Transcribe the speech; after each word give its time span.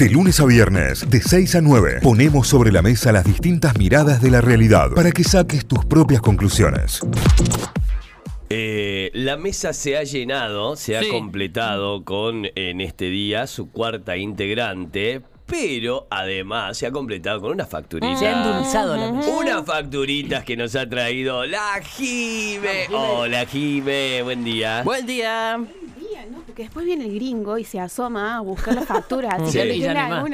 De 0.00 0.08
lunes 0.08 0.40
a 0.40 0.46
viernes, 0.46 1.10
de 1.10 1.20
6 1.20 1.56
a 1.56 1.60
9, 1.60 1.98
ponemos 2.02 2.48
sobre 2.48 2.72
la 2.72 2.80
mesa 2.80 3.12
las 3.12 3.22
distintas 3.22 3.76
miradas 3.76 4.22
de 4.22 4.30
la 4.30 4.40
realidad 4.40 4.88
para 4.94 5.12
que 5.12 5.22
saques 5.22 5.66
tus 5.66 5.84
propias 5.84 6.22
conclusiones. 6.22 7.00
Eh, 8.48 9.10
la 9.12 9.36
mesa 9.36 9.74
se 9.74 9.98
ha 9.98 10.02
llenado, 10.02 10.74
se 10.76 10.96
ha 10.96 11.02
Sí. 11.02 11.10
completado 11.10 12.02
con 12.02 12.46
en 12.54 12.80
este 12.80 13.10
día 13.10 13.46
su 13.46 13.70
cuarta 13.70 14.16
integrante, 14.16 15.20
pero 15.44 16.06
además 16.10 16.78
se 16.78 16.86
ha 16.86 16.90
completado 16.90 17.42
con 17.42 17.52
una 17.52 17.66
facturita. 17.66 18.16
Se 18.16 18.26
ha 18.26 18.42
endulzado 18.42 18.96
la 18.96 19.12
mesa. 19.12 19.28
Unas 19.28 19.66
facturitas 19.66 20.44
que 20.44 20.56
nos 20.56 20.74
ha 20.76 20.88
traído 20.88 21.44
la 21.44 21.78
Jime. 21.84 22.86
Hola 22.90 23.44
Jime, 23.44 24.22
buen 24.22 24.44
día. 24.44 24.82
Buen 24.82 25.04
día. 25.04 25.60
Después 26.60 26.84
viene 26.86 27.06
el 27.06 27.14
gringo 27.14 27.58
y 27.58 27.64
se 27.64 27.80
asoma 27.80 28.36
a 28.36 28.40
buscar 28.40 28.74
las 28.74 28.86
facturas. 28.86 29.34
Sí. 29.50 29.58
Y 29.60 29.80
ya. 29.80 30.24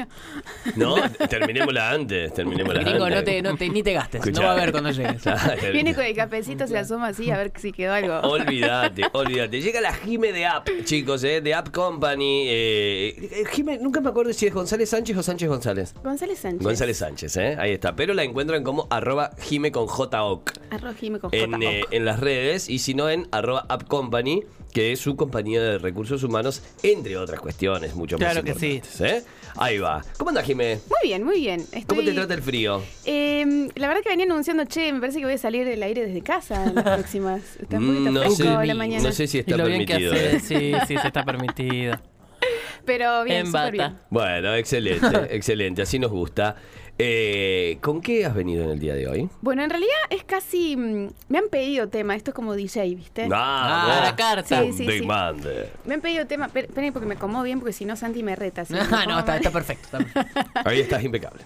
No, 0.75 0.95
terminémosla 1.29 1.91
antes, 1.91 2.33
terminémosla 2.33 2.81
Gringo, 2.81 3.05
antes. 3.05 3.19
no 3.19 3.23
te, 3.23 3.41
no 3.41 3.55
te- 3.57 3.69
ni 3.69 3.83
te 3.83 3.93
gastes. 3.93 4.21
Escuchá. 4.21 4.41
No 4.41 4.47
va 4.47 4.53
a 4.53 4.55
ver 4.57 4.71
cuando 4.71 4.91
llegues. 4.91 5.23
Viene 5.73 5.93
con 5.95 6.03
el 6.03 6.15
cafecito, 6.15 6.67
se 6.67 6.77
asoma 6.77 7.07
así 7.07 7.31
a 7.31 7.37
ver 7.37 7.51
si 7.57 7.71
quedó 7.71 7.93
algo. 7.93 8.19
Olvídate, 8.29 9.03
olvídate. 9.13 9.61
Llega 9.61 9.81
la 9.81 9.93
Jime 9.93 10.31
de 10.33 10.45
App, 10.45 10.67
chicos, 10.83 11.23
eh, 11.23 11.41
de 11.41 11.53
App 11.53 11.69
Company. 11.71 12.45
Eh, 12.47 13.43
Jime, 13.51 13.77
nunca 13.79 14.01
me 14.01 14.09
acuerdo 14.09 14.33
si 14.33 14.45
es 14.47 14.53
González 14.53 14.89
Sánchez 14.89 15.17
o 15.17 15.23
Sánchez 15.23 15.49
González. 15.49 15.93
González 16.03 16.39
Sánchez. 16.39 16.63
González 16.63 16.97
Sánchez, 16.97 17.37
¿eh? 17.37 17.55
ahí 17.59 17.71
está. 17.71 17.95
Pero 17.95 18.13
la 18.13 18.23
encuentran 18.23 18.63
como 18.63 18.87
arroba 18.89 19.31
Jime 19.39 19.71
con 19.71 19.87
JOC 19.87 20.51
Arroz 20.71 20.95
Jime 20.97 21.19
con 21.19 21.33
en, 21.33 21.61
eh, 21.63 21.83
en 21.91 22.05
las 22.05 22.19
redes 22.19 22.69
y 22.69 22.79
si 22.79 22.93
no 22.93 23.09
en 23.09 23.27
arroba 23.31 23.65
App 23.69 23.87
Company, 23.87 24.43
que 24.77 24.91
es 24.91 24.99
su 24.99 25.15
compañía 25.15 25.59
de 25.59 25.79
recursos 25.79 26.21
humanos, 26.21 26.61
entre 26.83 27.17
otras 27.17 27.39
cuestiones 27.39 27.95
mucho 27.95 28.15
más 28.19 28.31
Claro 28.31 28.43
que 28.45 28.53
sí. 28.53 28.73
importantes, 28.75 29.01
¿eh? 29.01 29.23
Ahí 29.55 29.79
va. 29.79 30.05
¿Cómo 30.19 30.29
anda, 30.29 30.43
Jime? 30.43 30.75
Muy 30.87 31.09
bien, 31.09 31.23
muy 31.23 31.39
bien. 31.39 31.61
Estoy, 31.61 31.83
¿Cómo 31.87 32.03
te 32.03 32.11
trata 32.13 32.35
el 32.35 32.43
frío? 32.43 32.83
Eh, 33.03 33.69
la 33.73 33.87
verdad 33.87 34.03
que 34.03 34.09
venía 34.09 34.25
anunciando, 34.27 34.65
che, 34.65 34.93
me 34.93 34.99
parece 34.99 35.17
que 35.17 35.25
voy 35.25 35.33
a 35.33 35.37
salir 35.39 35.65
del 35.65 35.81
aire 35.81 36.05
desde 36.05 36.21
casa 36.21 36.63
en 36.63 36.75
las 36.75 36.83
próximas. 36.95 37.41
Está 37.59 37.79
un 37.79 37.87
poquito 37.87 38.11
no, 38.11 38.19
fresco 38.19 38.35
sé, 38.61 38.65
la 38.67 38.75
mañana. 38.75 39.03
no 39.03 39.11
sé 39.11 39.25
si 39.25 39.37
Y 39.37 39.39
está 39.39 39.55
bien 39.65 39.83
que 39.87 39.93
permitido. 39.95 40.13
hace. 40.13 40.35
¿eh? 40.35 40.39
Sí, 40.41 40.73
sí, 40.93 40.97
se 41.01 41.07
está 41.07 41.25
permitido. 41.25 41.95
Pero 42.85 43.23
bien, 43.23 43.47
En 43.47 43.51
bata. 43.51 43.71
bien. 43.71 43.97
Bueno, 44.11 44.53
excelente, 44.53 45.07
excelente. 45.35 45.81
Así 45.81 45.97
nos 45.97 46.11
gusta. 46.11 46.55
Eh, 46.99 47.77
¿Con 47.81 48.01
qué 48.01 48.25
has 48.25 48.33
venido 48.33 48.63
en 48.63 48.71
el 48.71 48.79
día 48.79 48.95
de 48.95 49.07
hoy? 49.07 49.29
Bueno, 49.41 49.63
en 49.63 49.69
realidad 49.69 49.93
es 50.09 50.23
casi. 50.23 50.75
mm, 50.75 51.09
Me 51.29 51.37
han 51.37 51.47
pedido 51.49 51.87
tema, 51.89 52.15
esto 52.15 52.31
es 52.31 52.35
como 52.35 52.55
DJ, 52.55 52.95
¿viste? 52.95 53.27
Ah, 53.31 53.85
Ah, 53.85 53.95
vos. 53.99 54.09
la 54.09 54.15
carta. 54.15 54.61
Sí, 54.63 54.71
sí, 54.73 54.85
sí. 54.85 54.99
Demande. 55.01 55.69
Me 55.85 55.93
han 55.95 56.01
pedido 56.01 56.25
tema. 56.25 56.49
Esperen, 56.53 56.93
porque 56.93 57.07
me 57.07 57.13
acomodo 57.15 57.43
bien, 57.43 57.59
porque 57.59 57.73
si 57.73 57.85
no, 57.85 57.95
Santi 57.95 58.23
me 58.23 58.35
reta. 58.35 58.65
si 58.65 58.73
me 58.73 58.79
Ah, 58.79 58.87
pongo 58.89 59.05
no, 59.05 59.19
está, 59.19 59.31
mal. 59.33 59.37
está 59.37 59.51
perfecto. 59.51 59.97
está 59.97 59.97
perfecto. 60.23 60.51
Ahí 60.65 60.79
estás 60.79 61.03
impecable. 61.03 61.43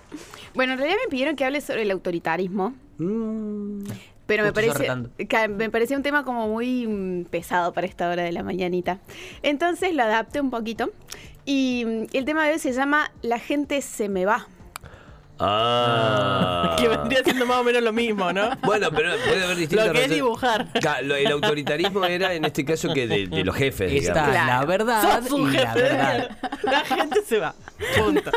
Bueno, 0.53 0.73
en 0.73 0.79
realidad 0.79 0.99
me 1.05 1.09
pidieron 1.09 1.35
que 1.35 1.43
hable 1.43 1.59
sobre 1.59 1.81
el 1.81 1.91
autoritarismo. 1.91 2.73
Pero 2.97 4.43
me 4.43 4.51
Justo 4.51 4.73
parece, 4.77 5.27
que 5.27 5.47
me 5.49 5.69
parecía 5.69 5.97
un 5.97 6.03
tema 6.03 6.23
como 6.23 6.47
muy 6.47 6.87
mm, 6.87 7.25
pesado 7.25 7.73
para 7.73 7.87
esta 7.87 8.07
hora 8.09 8.23
de 8.23 8.31
la 8.31 8.43
mañanita. 8.43 8.99
Entonces 9.43 9.93
lo 9.93 10.03
adapté 10.03 10.39
un 10.39 10.49
poquito. 10.49 10.91
Y 11.43 11.83
mm, 11.85 12.15
el 12.15 12.23
tema 12.23 12.45
de 12.47 12.53
hoy 12.53 12.59
se 12.59 12.71
llama 12.71 13.11
La 13.21 13.39
gente 13.39 13.81
se 13.81 14.07
me 14.07 14.23
va. 14.25 14.47
Ah. 15.43 16.75
Que 16.79 16.87
vendría 16.87 17.23
siendo 17.23 17.45
más 17.45 17.57
o 17.57 17.63
menos 17.63 17.81
lo 17.83 17.93
mismo, 17.93 18.31
¿no? 18.31 18.51
Bueno, 18.63 18.89
pero 18.91 19.11
puede 19.25 19.43
haber 19.43 19.57
distintas 19.57 19.87
Lo 19.87 19.93
que 19.93 20.03
es 20.05 20.09
dibujar. 20.11 20.67
Lo- 21.03 21.15
El 21.15 21.27
autoritarismo 21.31 22.05
era 22.05 22.33
en 22.33 22.45
este 22.45 22.63
caso 22.65 22.93
que 22.93 23.07
de, 23.07 23.27
de 23.27 23.43
los 23.43 23.55
jefes, 23.55 23.91
Está 23.91 24.13
digamos. 24.27 24.31
Claro. 24.31 24.59
la 24.61 24.65
verdad 24.65 25.21
Sos 25.23 25.31
un 25.31 25.49
y 25.53 25.57
la 25.57 25.59
jefe 25.73 25.81
de 25.83 25.89
verdad. 25.89 26.37
La 26.63 26.79
gente 26.81 27.21
se 27.25 27.39
va. 27.39 27.55
Punto. 27.97 28.31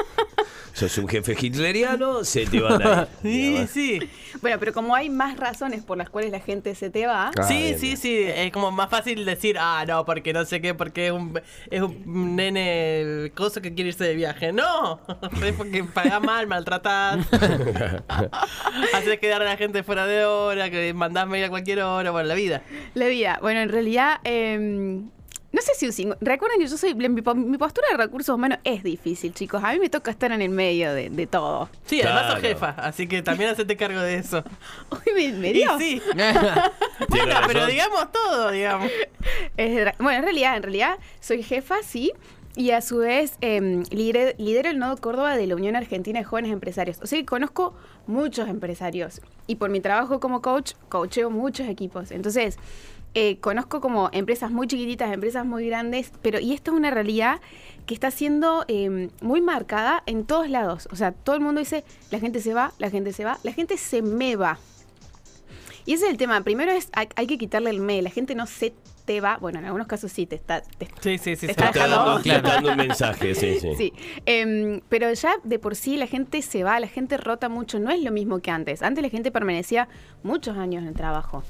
Sos 0.73 0.99
un 0.99 1.07
jefe 1.09 1.37
hitleriano, 1.41 2.25
se 2.25 2.47
te 2.47 2.61
van 2.61 2.83
a 2.83 3.01
ir. 3.03 3.09
Sí, 3.23 3.29
digamos. 3.51 3.71
sí. 3.71 4.01
Bueno, 4.43 4.59
pero 4.59 4.73
como 4.73 4.95
hay 4.97 5.09
más 5.09 5.37
razones 5.39 5.83
por 5.85 5.97
las 5.97 6.11
cuales 6.11 6.33
la 6.33 6.41
gente 6.41 6.75
se 6.75 6.91
te 6.91 7.07
va, 7.07 7.31
Ah, 7.39 7.43
sí, 7.45 7.55
bien, 7.55 7.79
sí, 7.79 7.87
bien. 7.87 7.97
sí. 7.97 8.25
Es 8.27 8.51
como 8.53 8.73
más 8.73 8.91
fácil 8.91 9.25
decir, 9.25 9.57
ah, 9.59 9.85
no, 9.87 10.05
porque 10.05 10.33
no 10.33 10.45
sé 10.45 10.61
qué, 10.61 10.75
porque 10.75 11.07
es 11.07 11.13
un, 11.13 11.41
es 11.71 11.81
un 11.81 12.35
nene 12.37 13.31
cosa 13.37 13.63
que 13.63 13.73
quiere 13.75 13.91
irse 13.91 14.03
de 14.05 14.15
viaje. 14.17 14.53
No, 14.53 15.01
es 15.45 15.53
porque 15.53 15.85
paga 15.85 16.19
mal, 16.19 16.49
maltratás. 16.95 18.03
Haces 18.95 19.19
quedar 19.19 19.43
a 19.43 19.45
la 19.45 19.57
gente 19.57 19.83
fuera 19.83 20.07
de 20.07 20.25
hora, 20.25 20.71
que 20.71 20.93
mandás 20.95 21.27
mail 21.27 21.45
a 21.45 21.49
cualquier 21.51 21.81
hora, 21.83 22.11
bueno, 22.11 22.29
la 22.29 22.35
vida. 22.35 22.63
la 22.95 23.07
vida. 23.07 23.39
Bueno, 23.41 23.61
en 23.61 23.69
realidad, 23.69 24.19
em, 24.25 25.11
no 25.53 25.61
sé 25.63 25.73
si 25.77 25.87
un 25.87 25.93
cinco- 25.93 26.17
Recuerden 26.21 26.59
que 26.61 26.67
yo 26.67 26.77
soy. 26.77 26.95
Mi, 26.95 27.23
po- 27.23 27.35
mi 27.35 27.57
postura 27.59 27.87
de 27.93 27.97
recursos 27.97 28.35
humanos 28.35 28.59
es 28.65 28.83
difícil, 28.83 29.33
chicos. 29.33 29.63
A 29.63 29.73
mí 29.73 29.79
me 29.79 29.89
toca 29.89 30.11
estar 30.11 30.33
en 30.33 30.43
el 30.43 30.49
medio 30.51 30.93
de, 30.93 31.11
de 31.11 31.27
todo. 31.27 31.69
Sí, 31.87 32.01
además 32.03 32.23
sos 32.33 32.41
Claro. 32.41 32.49
jefa, 32.55 32.69
así 32.79 33.07
que 33.07 33.23
también 33.23 33.51
hacete 33.51 33.77
cargo 33.77 34.01
de 34.01 34.17
eso. 34.17 34.43
Uy, 34.91 35.13
me, 35.15 35.33
me 35.39 35.49
Y 35.51 35.53
dio. 35.53 35.79
sí, 35.79 36.03
bueno, 37.09 37.35
pero 37.47 37.67
digamos 37.67 38.11
todo, 38.13 38.51
digamos. 38.51 38.91
Es 39.57 39.93
bueno, 39.99 40.19
en 40.19 40.25
realidad, 40.25 40.57
en 40.57 40.63
realidad, 40.65 40.99
soy 41.21 41.43
jefa, 41.43 41.77
sí. 41.83 42.13
Y 42.57 42.71
a 42.71 42.81
su 42.81 42.99
vez, 42.99 43.37
em, 43.41 43.83
lidero, 43.91 44.33
lidero 44.39 44.71
el 44.71 44.79
nodo 44.79 44.97
Córdoba 44.99 45.37
de 45.37 45.47
la 45.49 45.57
Unión 45.57 45.75
Argentina 45.75 46.21
de 46.21 46.25
Jóvenes 46.25 46.53
Empresarios. 46.53 47.01
O 47.03 47.07
sea 47.07 47.19
que 47.19 47.27
conozco 47.27 47.75
muchos 48.07 48.49
empresarios. 48.49 49.21
Y 49.49 49.57
por 49.57 49.71
mi 49.71 49.81
trabajo 49.81 50.21
como 50.21 50.41
coach, 50.41 50.75
coacheo 50.89 51.31
muchos 51.31 51.69
equipos. 51.69 52.13
Entonces, 52.13 52.57
eh, 53.15 53.39
conozco 53.39 53.81
como 53.81 54.09
empresas 54.13 54.53
muy 54.53 54.69
chiquititas, 54.69 55.13
empresas 55.13 55.45
muy 55.45 55.67
grandes. 55.67 56.13
Pero, 56.23 56.39
y 56.39 56.53
esto 56.53 56.71
es 56.71 56.77
una 56.77 56.93
realidad 56.93 57.41
que 57.87 57.95
está 57.95 58.13
siendo 58.13 58.65
em, 58.69 59.11
muy 59.21 59.41
marcada 59.41 60.05
en 60.07 60.25
todos 60.25 60.49
lados. 60.49 60.89
O 60.93 60.97
sea, 60.97 61.11
todo 61.11 61.35
el 61.35 61.43
mundo 61.43 61.59
dice, 61.59 61.83
la 62.13 62.21
gente 62.21 62.41
se 62.41 62.55
va, 62.55 62.73
la 62.79 62.89
gente 62.89 63.13
se 63.13 63.25
va, 63.25 63.39
la 63.43 63.53
gente 63.53 63.77
se 63.77 64.01
me 64.01 64.37
va. 64.37 64.59
Y 65.87 65.93
ese 65.95 66.07
es 66.07 66.11
el 66.13 66.17
tema. 66.17 66.41
Primero 66.43 66.73
es, 66.73 66.89
hay, 66.93 67.09
hay 67.17 67.27
que 67.27 67.37
quitarle 67.39 67.71
el 67.71 67.81
me. 67.81 68.01
La 68.03 68.11
gente 68.11 68.35
no 68.35 68.47
se 68.47 68.75
te 69.05 69.21
va. 69.21 69.37
Bueno, 69.39 69.59
en 69.59 69.67
algunos 69.67 69.87
casos 69.87 70.11
sí 70.13 70.25
te 70.27 70.35
está. 70.37 70.63
te- 70.63 70.89
Sí, 71.01 71.19
sí, 71.19 71.37
sí. 71.37 71.47
Te 71.47 71.53
está 71.53 71.71
dando, 71.73 72.19
está 72.19 72.41
dando 72.41 72.71
un 72.71 72.77
mensaje, 72.89 73.35
sí, 73.35 73.59
sí. 73.61 73.75
Sí. 73.77 73.93
Em, 74.25 74.81
pero 74.89 75.13
ya 75.13 75.35
de 75.45 75.59
por 75.59 75.77
sí 75.77 75.97
la 75.97 76.07
gente 76.07 76.41
se 76.43 76.65
va, 76.65 76.81
la 76.81 76.89
gente 76.89 77.17
rota 77.19 77.49
mucho. 77.49 77.79
No 77.79 77.91
es 77.91 78.01
lo 78.03 78.11
mismo 78.13 78.39
que 78.41 78.51
antes. 78.51 78.83
Antes 78.83 79.03
la 79.03 79.11
gente 79.11 79.31
permanecía 79.31 79.89
muchos 80.23 80.57
años 80.57 80.83
en 80.83 80.89
el 80.89 80.95
trabajo. 80.95 81.43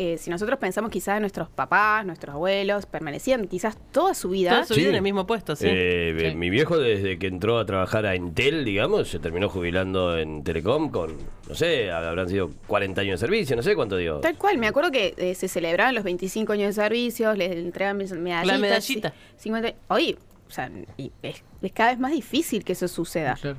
Eh, 0.00 0.16
si 0.16 0.30
nosotros 0.30 0.58
pensamos 0.60 0.92
quizás 0.92 1.16
en 1.16 1.22
nuestros 1.22 1.48
papás, 1.48 2.06
nuestros 2.06 2.32
abuelos, 2.34 2.86
permanecían 2.86 3.48
quizás 3.48 3.76
toda 3.90 4.14
su 4.14 4.28
vida. 4.28 4.50
Toda 4.50 4.64
su 4.64 4.74
Sí. 4.74 4.80
vida 4.80 4.90
en 4.90 4.94
el 4.94 5.02
mismo 5.02 5.26
puesto, 5.26 5.56
sí. 5.56 5.66
Eh, 5.68 6.28
Sí. 6.30 6.36
Mi 6.36 6.50
viejo 6.50 6.78
desde 6.78 7.18
que 7.18 7.26
entró 7.26 7.58
a 7.58 7.66
trabajar 7.66 8.06
a 8.06 8.14
Intel, 8.14 8.64
digamos, 8.64 9.08
se 9.08 9.18
terminó 9.18 9.48
jubilando 9.48 10.16
en 10.16 10.44
Telecom 10.44 10.90
con, 10.90 11.16
no 11.48 11.54
sé, 11.56 11.90
habrán 11.90 12.28
sido 12.28 12.50
40 12.68 13.00
años 13.00 13.20
de 13.20 13.26
servicio, 13.26 13.56
no 13.56 13.62
sé 13.62 13.74
cuánto 13.74 13.96
dio. 13.96 14.20
Tal 14.20 14.36
cual, 14.38 14.56
me 14.58 14.68
acuerdo 14.68 14.92
que 14.92 15.14
eh, 15.16 15.34
se 15.34 15.48
celebraban 15.48 15.96
los 15.96 16.04
25 16.04 16.52
años 16.52 16.68
de 16.76 16.80
servicios, 16.82 17.36
les 17.36 17.50
entregan 17.56 17.96
mis- 17.96 18.12
medallitas. 18.12 18.46
La 18.46 18.58
medallita. 18.58 19.10
sí, 19.36 19.42
50 19.50 19.74
Oye, 19.88 20.16
o 20.46 20.50
sea, 20.52 20.70
y 20.96 21.10
es, 21.22 21.42
es 21.60 21.72
cada 21.72 21.90
vez 21.90 21.98
más 21.98 22.12
difícil 22.12 22.62
que 22.64 22.72
eso 22.74 22.86
suceda. 22.86 23.36
Claro. 23.40 23.56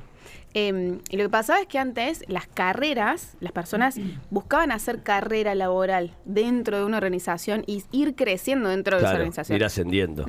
Eh, 0.54 0.98
y 1.08 1.16
lo 1.16 1.24
que 1.24 1.28
pasaba 1.28 1.60
es 1.60 1.66
que 1.66 1.78
antes 1.78 2.24
las 2.28 2.46
carreras, 2.46 3.36
las 3.40 3.52
personas 3.52 3.96
buscaban 4.30 4.72
hacer 4.72 5.02
carrera 5.02 5.54
laboral 5.54 6.16
dentro 6.24 6.78
de 6.78 6.84
una 6.84 6.96
organización 6.96 7.62
y 7.66 7.84
ir 7.92 8.14
creciendo 8.14 8.68
dentro 8.68 8.96
de 8.96 9.04
esa 9.04 9.12
organización. 9.12 9.56
ir 9.56 9.64
ascendiendo. 9.64 10.26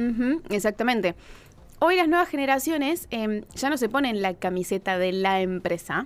Exactamente. 0.50 1.16
Hoy 1.80 1.96
las 1.96 2.08
nuevas 2.08 2.30
generaciones 2.30 3.08
eh, 3.10 3.44
ya 3.56 3.70
no 3.72 3.78
se 3.78 3.90
ponen 3.90 4.22
la 4.22 4.36
camiseta 4.36 5.00
de 5.00 5.12
la 5.12 5.42
empresa, 5.42 6.06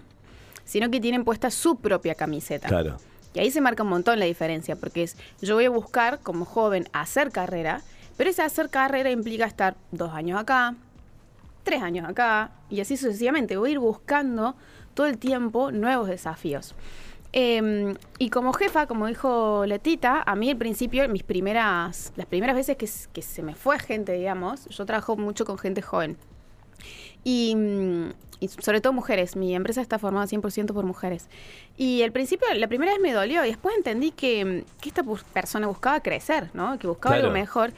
sino 0.63 0.89
que 0.89 1.01
tienen 1.01 1.25
puesta 1.25 1.51
su 1.51 1.77
propia 1.77 2.15
camiseta. 2.15 2.69
Claro. 2.69 2.97
Y 3.33 3.39
ahí 3.39 3.51
se 3.51 3.59
marca 3.59 3.83
un 3.83 3.89
montón 3.89 4.17
la 4.19 4.25
diferencia, 4.25 4.77
porque 4.77 5.03
es, 5.03 5.17
yo 5.41 5.55
voy 5.55 5.65
a 5.65 5.69
buscar 5.69 6.19
como 6.21 6.45
joven 6.45 6.87
hacer 6.93 7.31
carrera, 7.31 7.81
pero 8.15 8.29
ese 8.29 8.41
hacer 8.41 8.69
carrera 8.69 9.11
implica 9.11 9.45
estar 9.45 9.75
dos 9.91 10.13
años 10.13 10.39
acá, 10.39 10.75
tres 11.65 11.81
años 11.81 12.07
acá, 12.07 12.51
y 12.69 12.79
así 12.79 12.95
sucesivamente. 12.95 13.57
Voy 13.57 13.69
a 13.69 13.73
ir 13.73 13.79
buscando 13.79 14.55
todo 14.93 15.07
el 15.07 15.17
tiempo 15.17 15.71
nuevos 15.71 16.07
desafíos. 16.07 16.73
Eh, 17.33 17.93
y 18.17 18.29
como 18.29 18.53
jefa, 18.53 18.87
como 18.87 19.07
dijo 19.07 19.65
Letita, 19.65 20.23
a 20.25 20.35
mí 20.37 20.49
al 20.49 20.55
principio, 20.55 21.09
mis 21.09 21.23
primeras, 21.23 22.13
las 22.15 22.27
primeras 22.27 22.55
veces 22.55 22.77
que, 22.77 22.87
que 23.11 23.21
se 23.21 23.43
me 23.43 23.55
fue 23.55 23.77
gente, 23.77 24.13
digamos, 24.13 24.67
yo 24.69 24.85
trabajo 24.85 25.17
mucho 25.17 25.43
con 25.43 25.57
gente 25.57 25.81
joven. 25.81 26.15
Y, 27.25 27.53
mm, 27.55 28.09
y 28.39 28.47
sobre 28.49 28.79
todo 28.81 28.93
mujeres. 28.93 29.35
Mi 29.35 29.55
empresa 29.55 29.81
está 29.81 29.97
formada 29.99 30.27
100% 30.27 30.73
por 30.73 30.85
mujeres. 30.85 31.27
Y 31.77 32.03
al 32.03 32.11
principio, 32.11 32.47
la 32.53 32.67
primera 32.67 32.91
vez 32.91 33.01
me 33.01 33.11
dolió 33.13 33.43
y 33.43 33.49
después 33.49 33.75
entendí 33.75 34.11
que, 34.11 34.45
mm, 34.45 34.79
que 34.81 34.89
esta 34.89 35.03
persona 35.33 35.67
buscaba 35.67 35.99
crecer, 36.01 36.51
¿no? 36.53 36.77
Que 36.77 36.87
buscaba 36.87 37.15
Claro. 37.15 37.27
algo 37.29 37.33
mejor. 37.39 37.73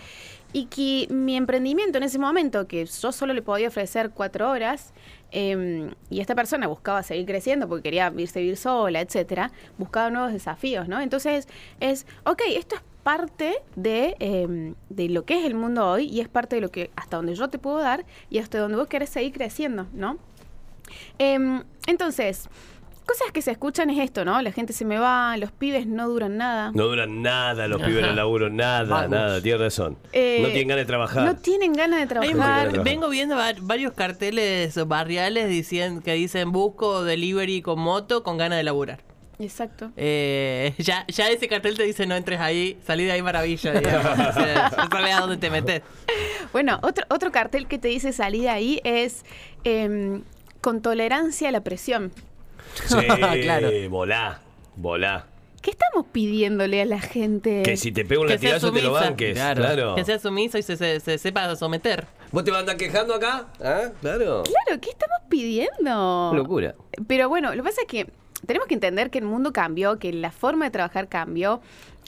Y 0.53 0.65
que 0.65 1.13
mi 1.13 1.35
emprendimiento 1.35 1.97
en 1.97 2.03
ese 2.03 2.19
momento, 2.19 2.67
que 2.67 2.85
yo 2.85 3.11
solo 3.11 3.33
le 3.33 3.41
podía 3.41 3.67
ofrecer 3.67 4.11
cuatro 4.11 4.49
horas, 4.49 4.93
eh, 5.31 5.91
y 6.09 6.21
esta 6.21 6.35
persona 6.35 6.67
buscaba 6.67 7.03
seguir 7.03 7.25
creciendo 7.25 7.67
porque 7.67 7.83
quería 7.83 8.13
irse 8.17 8.39
a 8.39 8.41
vivir 8.41 8.57
sola, 8.57 9.01
etcétera, 9.01 9.51
buscaba 9.77 10.09
nuevos 10.09 10.31
desafíos, 10.31 10.87
¿no? 10.87 11.01
Entonces 11.01 11.47
es, 11.79 12.07
ok, 12.25 12.41
esto 12.55 12.75
es 12.75 12.81
parte 13.03 13.55
de, 13.75 14.15
eh, 14.19 14.73
de 14.89 15.09
lo 15.09 15.25
que 15.25 15.39
es 15.39 15.45
el 15.45 15.55
mundo 15.55 15.89
hoy 15.89 16.05
y 16.05 16.21
es 16.21 16.27
parte 16.29 16.55
de 16.57 16.61
lo 16.61 16.71
que 16.71 16.91
hasta 16.95 17.17
donde 17.17 17.35
yo 17.35 17.49
te 17.49 17.57
puedo 17.57 17.79
dar 17.79 18.05
y 18.29 18.39
hasta 18.39 18.59
donde 18.59 18.77
vos 18.77 18.87
querés 18.87 19.09
seguir 19.09 19.33
creciendo, 19.33 19.87
¿no? 19.93 20.17
Em, 21.17 21.63
entonces, 21.87 22.49
cosas 23.07 23.31
que 23.33 23.41
se 23.41 23.51
escuchan 23.51 23.89
es 23.89 23.97
esto, 23.99 24.23
¿no? 24.25 24.39
La 24.41 24.51
gente 24.51 24.73
se 24.73 24.85
me 24.85 24.99
va, 24.99 25.35
los 25.37 25.51
pibes 25.51 25.87
no 25.87 26.07
duran 26.07 26.37
nada. 26.37 26.71
No 26.75 26.83
duran 26.87 27.21
nada 27.23 27.67
los 27.67 27.81
pibes 27.81 28.03
en 28.03 28.09
el 28.11 28.15
laburo, 28.17 28.49
nada, 28.49 28.83
Vamos. 28.83 29.09
nada, 29.09 29.41
tienes 29.41 29.61
razón. 29.61 29.97
Eh, 30.13 30.39
no 30.41 30.49
tienen 30.49 30.67
ganas 30.67 30.81
de 30.83 30.87
trabajar. 30.87 31.25
No 31.25 31.35
tienen 31.37 31.73
ganas 31.73 31.99
de 32.01 32.07
trabajar. 32.07 32.83
vengo 32.83 33.09
viendo 33.09 33.35
va- 33.35 33.53
varios 33.61 33.93
carteles 33.93 34.75
barriales 34.87 35.49
dicien- 35.49 36.01
que 36.03 36.13
dicen 36.13 36.51
busco 36.51 37.03
delivery 37.03 37.61
con 37.61 37.79
moto 37.79 38.21
con 38.23 38.37
ganas 38.37 38.57
de 38.57 38.63
laburar. 38.63 38.99
Exacto. 39.39 39.91
Eh, 39.95 40.73
ya, 40.79 41.05
ya 41.07 41.29
ese 41.29 41.47
cartel 41.47 41.77
te 41.77 41.83
dice 41.83 42.07
no 42.07 42.15
entres 42.15 42.39
ahí, 42.39 42.77
salí 42.85 43.05
de 43.05 43.11
ahí 43.13 43.21
maravilla. 43.21 43.71
digamos. 43.71 44.11
O 44.11 44.33
sea, 44.33 44.71
no 44.75 44.89
sabes 44.89 45.15
a 45.15 45.19
dónde 45.21 45.37
te 45.37 45.49
metes. 45.49 45.81
Bueno, 46.53 46.79
otro, 46.81 47.05
otro 47.09 47.29
cartel 47.31 47.67
que 47.67 47.77
te 47.77 47.89
dice 47.89 48.13
salir 48.13 48.43
de 48.43 48.49
ahí 48.49 48.79
es 48.85 49.25
em, 49.65 50.23
con 50.61 50.81
tolerancia 50.81 51.49
a 51.49 51.51
la 51.51 51.59
presión. 51.61 52.11
Sí, 52.85 52.95
Claro. 53.43 53.69
volá, 53.89 54.39
volá. 54.75 55.25
¿Qué 55.61 55.71
estamos 55.71 56.05
pidiéndole 56.11 56.81
a 56.81 56.85
la 56.85 56.99
gente? 56.99 57.61
Que 57.63 57.75
si 57.75 57.91
te 57.91 58.05
pega 58.05 58.21
un 58.21 58.27
Que 58.27 58.37
sea 58.37 58.51
latigazo 58.51 58.71
te 58.71 58.81
lo 58.81 58.89
sumisa. 58.89 59.05
banques. 59.09 59.33
Claro. 59.33 59.61
Claro. 59.63 59.95
Que 59.95 60.05
sea 60.05 60.19
sumiso 60.19 60.57
y 60.57 60.61
se, 60.61 60.77
se- 60.77 60.99
se 61.01 61.17
sepa 61.17 61.53
someter. 61.57 62.05
¿Vos 62.31 62.43
te 62.43 62.51
vas 62.51 62.57
a 62.57 62.59
andar 62.61 62.77
quejando 62.77 63.13
acá? 63.15 63.47
¿Ah? 63.61 63.89
Claro. 64.01 64.43
Claro, 64.43 64.81
¿qué 64.81 64.89
estamos 64.91 65.17
pidiendo? 65.29 66.31
Locura. 66.35 66.75
Pero 67.07 67.27
bueno, 67.27 67.49
lo 67.53 67.63
que 67.63 67.69
pasa 67.69 67.81
es 67.81 67.87
que 67.87 68.07
tenemos 68.45 68.67
que 68.67 68.75
entender 68.75 69.09
que 69.09 69.17
el 69.17 69.25
mundo 69.25 69.51
cambió, 69.51 69.97
que 69.99 70.13
la 70.13 70.31
forma 70.31 70.65
de 70.65 70.71
trabajar 70.71 71.09
cambió. 71.09 71.59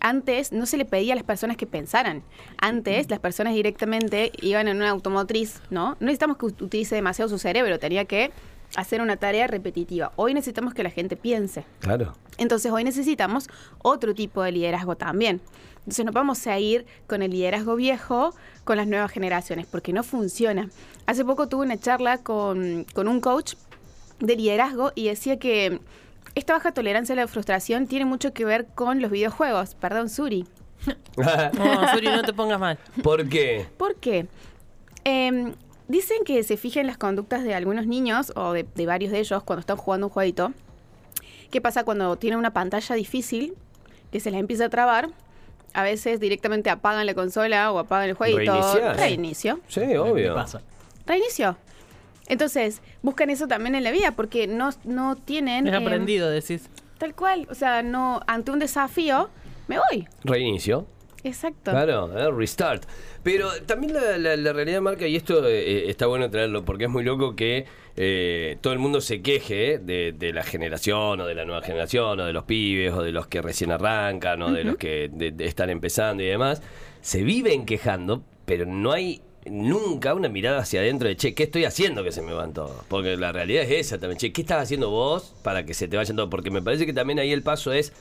Antes 0.02 0.54
no 0.54 0.66
se 0.66 0.78
le 0.78 0.86
pedía 0.86 1.12
a 1.12 1.16
las 1.18 1.26
personas 1.26 1.58
que 1.58 1.66
pensaran. 1.68 2.24
Antes 2.62 3.10
las 3.10 3.20
personas 3.20 3.54
directamente 3.54 4.32
iban 4.42 4.70
en 4.70 4.78
una 4.78 4.90
automotriz, 4.92 5.62
¿no? 5.70 5.98
No 6.00 6.06
necesitamos 6.06 6.38
que 6.38 6.46
ut- 6.46 6.62
utilice 6.62 6.96
demasiado 6.96 7.28
su 7.28 7.38
cerebro, 7.38 7.80
tenía 7.80 8.06
que 8.06 8.32
hacer 8.76 9.02
una 9.02 9.18
tarea 9.18 9.48
repetitiva. 9.48 10.12
Hoy 10.16 10.34
necesitamos 10.34 10.74
que 10.74 10.84
la 10.84 10.90
gente 10.90 11.16
piense. 11.16 11.66
Claro. 11.80 12.16
Entonces 12.38 12.72
hoy 12.72 12.84
necesitamos 12.84 13.48
otro 13.82 14.14
tipo 14.14 14.44
de 14.44 14.52
liderazgo 14.52 14.96
también. 14.96 15.42
Entonces 15.80 16.06
no 16.06 16.12
vamos 16.12 16.46
a 16.48 16.60
ir 16.60 16.86
con 17.08 17.22
el 17.22 17.32
liderazgo 17.32 17.76
viejo 17.76 18.34
con 18.64 18.78
las 18.78 18.88
nuevas 18.88 19.12
generaciones, 19.12 19.66
porque 19.66 19.94
no 19.94 20.04
funciona. 20.04 20.70
Hace 21.08 21.26
poco 21.26 21.48
tuve 21.48 21.66
una 21.66 21.80
charla 21.80 22.20
con, 22.20 22.86
con 22.94 23.08
un 23.08 23.20
coach 23.22 23.56
de 24.20 24.36
liderazgo 24.36 24.92
y 24.96 25.08
decía 25.08 25.40
que 25.40 25.80
esta 26.36 26.54
baja 26.54 26.72
tolerancia 26.72 27.14
a 27.14 27.16
la 27.16 27.28
frustración 27.28 27.88
tiene 27.88 28.06
mucho 28.06 28.34
que 28.34 28.46
ver 28.46 28.68
con 28.68 29.02
los 29.02 29.10
videojuegos. 29.12 29.76
Perdón, 29.76 30.10
Suri. 30.10 30.46
No, 31.18 31.94
Suri, 31.94 32.08
no 32.08 32.22
te 32.22 32.32
pongas 32.32 32.60
mal. 32.60 32.78
¿Por 33.04 33.28
qué? 33.28 33.66
¿Por 33.78 33.96
qué? 33.96 34.28
Em, 35.04 35.54
dicen 35.90 36.20
que 36.24 36.42
se 36.44 36.56
fijen 36.56 36.88
las 36.88 36.98
conductas 36.98 37.44
de 37.44 37.54
algunos 37.54 37.86
niños 37.86 38.32
o 38.38 38.54
de, 38.54 38.66
de 38.74 38.86
varios 38.86 39.12
de 39.12 39.20
ellos 39.20 39.44
cuando 39.44 39.60
están 39.60 39.76
jugando 39.76 40.08
un 40.08 40.14
jueguito. 40.14 40.54
¿Qué 41.52 41.60
pasa 41.60 41.84
cuando 41.84 42.16
tienen 42.16 42.40
una 42.40 42.54
pantalla 42.54 42.96
difícil 42.96 43.56
que 44.12 44.20
se 44.22 44.32
les 44.32 44.40
empieza 44.40 44.66
a 44.66 44.70
trabar? 44.70 45.10
A 45.74 45.84
veces 45.84 46.20
directamente 46.20 46.70
apagan 46.70 47.06
la 47.06 47.14
consola 47.14 47.72
o 47.72 47.80
apagan 47.80 48.10
el 48.10 48.16
jueguito. 48.16 48.54
Reiniciar. 48.54 48.96
Reinicio. 48.96 49.60
Sí, 49.68 49.82
¿Qué 49.82 49.98
obvio. 49.98 50.36
pasa? 50.36 50.62
Reinicio. 51.06 51.58
Entonces, 52.28 52.82
buscan 53.02 53.32
eso 53.32 53.48
también 53.48 53.74
en 53.74 53.84
la 53.84 53.92
vida 53.92 54.12
porque 54.12 54.46
no, 54.46 54.70
no 54.84 55.16
tienen... 55.16 55.68
Es 55.68 55.74
em, 55.74 55.82
aprendido, 55.82 56.30
decís. 56.30 56.70
tal 57.00 57.16
cual. 57.16 57.48
O 57.50 57.56
sea, 57.56 57.82
no 57.82 58.22
ante 58.28 58.52
un 58.52 58.60
desafío, 58.60 59.30
me 59.68 59.78
voy. 59.80 60.08
Reinicio. 60.24 60.86
Exacto. 61.24 61.72
Claro, 61.72 62.18
eh, 62.18 62.32
restart. 62.32 62.84
Pero 63.24 63.50
también 63.66 63.94
la, 63.94 64.18
la- 64.18 64.38
la 64.38 64.54
realidad 64.54 64.82
marca, 64.82 65.06
y 65.08 65.16
esto 65.16 65.46
eh, 65.48 65.60
eh, 65.60 65.90
está 65.90 66.08
bueno 66.08 66.30
traerlo, 66.30 66.64
porque 66.64 66.86
es 66.86 66.90
muy 66.90 67.04
loco 67.04 67.36
que 67.36 67.66
eh, 67.98 68.58
todo 68.62 68.72
el 68.74 68.80
mundo 68.80 69.02
se 69.02 69.22
queje 69.22 69.80
de, 69.80 70.14
de 70.18 70.32
la 70.34 70.44
generación, 70.44 71.20
o 71.20 71.26
de 71.26 71.36
la 71.36 71.44
nueva 71.46 71.62
generación, 71.62 72.20
o 72.20 72.26
de 72.26 72.32
los 72.34 72.46
pibes, 72.46 72.94
o 72.94 73.02
de 73.04 73.12
los 73.12 73.28
que 73.28 73.42
recién 73.42 73.72
arrancan, 73.72 74.42
o 74.42 74.52
de 74.54 74.64
los 74.64 74.78
que 74.78 75.10
de- 75.12 75.32
de 75.32 75.46
están 75.46 75.70
empezando 75.70 76.24
y 76.24 76.28
demás. 76.28 76.62
Se 77.02 77.24
viven 77.24 77.66
quejando, 77.66 78.24
pero 78.46 78.66
no 78.66 78.92
hay 78.94 79.22
nunca 79.46 80.14
una 80.14 80.30
mirada 80.30 80.60
hacia 80.60 80.80
adentro 80.82 81.08
de, 81.08 81.16
che, 81.18 81.34
¿qué 81.34 81.44
estoy 81.44 81.66
haciendo 81.66 82.04
que 82.04 82.12
se 82.12 82.22
me 82.22 82.34
van 82.34 82.54
todos? 82.54 82.84
Porque 82.88 83.18
la 83.18 83.32
realidad 83.32 83.64
es 83.64 83.72
esa 83.88 83.98
también, 84.00 84.18
che, 84.18 84.32
¿qué 84.32 84.42
estás 84.42 84.62
haciendo 84.64 84.90
vos 84.90 85.34
para 85.44 85.66
que 85.66 85.74
se 85.74 85.88
te 85.88 85.98
vayan 85.98 86.16
todos? 86.16 86.30
Porque 86.30 86.52
me 86.52 86.62
parece 86.62 86.86
que 86.86 86.94
también 86.94 87.20
ahí 87.20 87.32
el 87.32 87.42
paso 87.42 87.74
es 87.74 87.94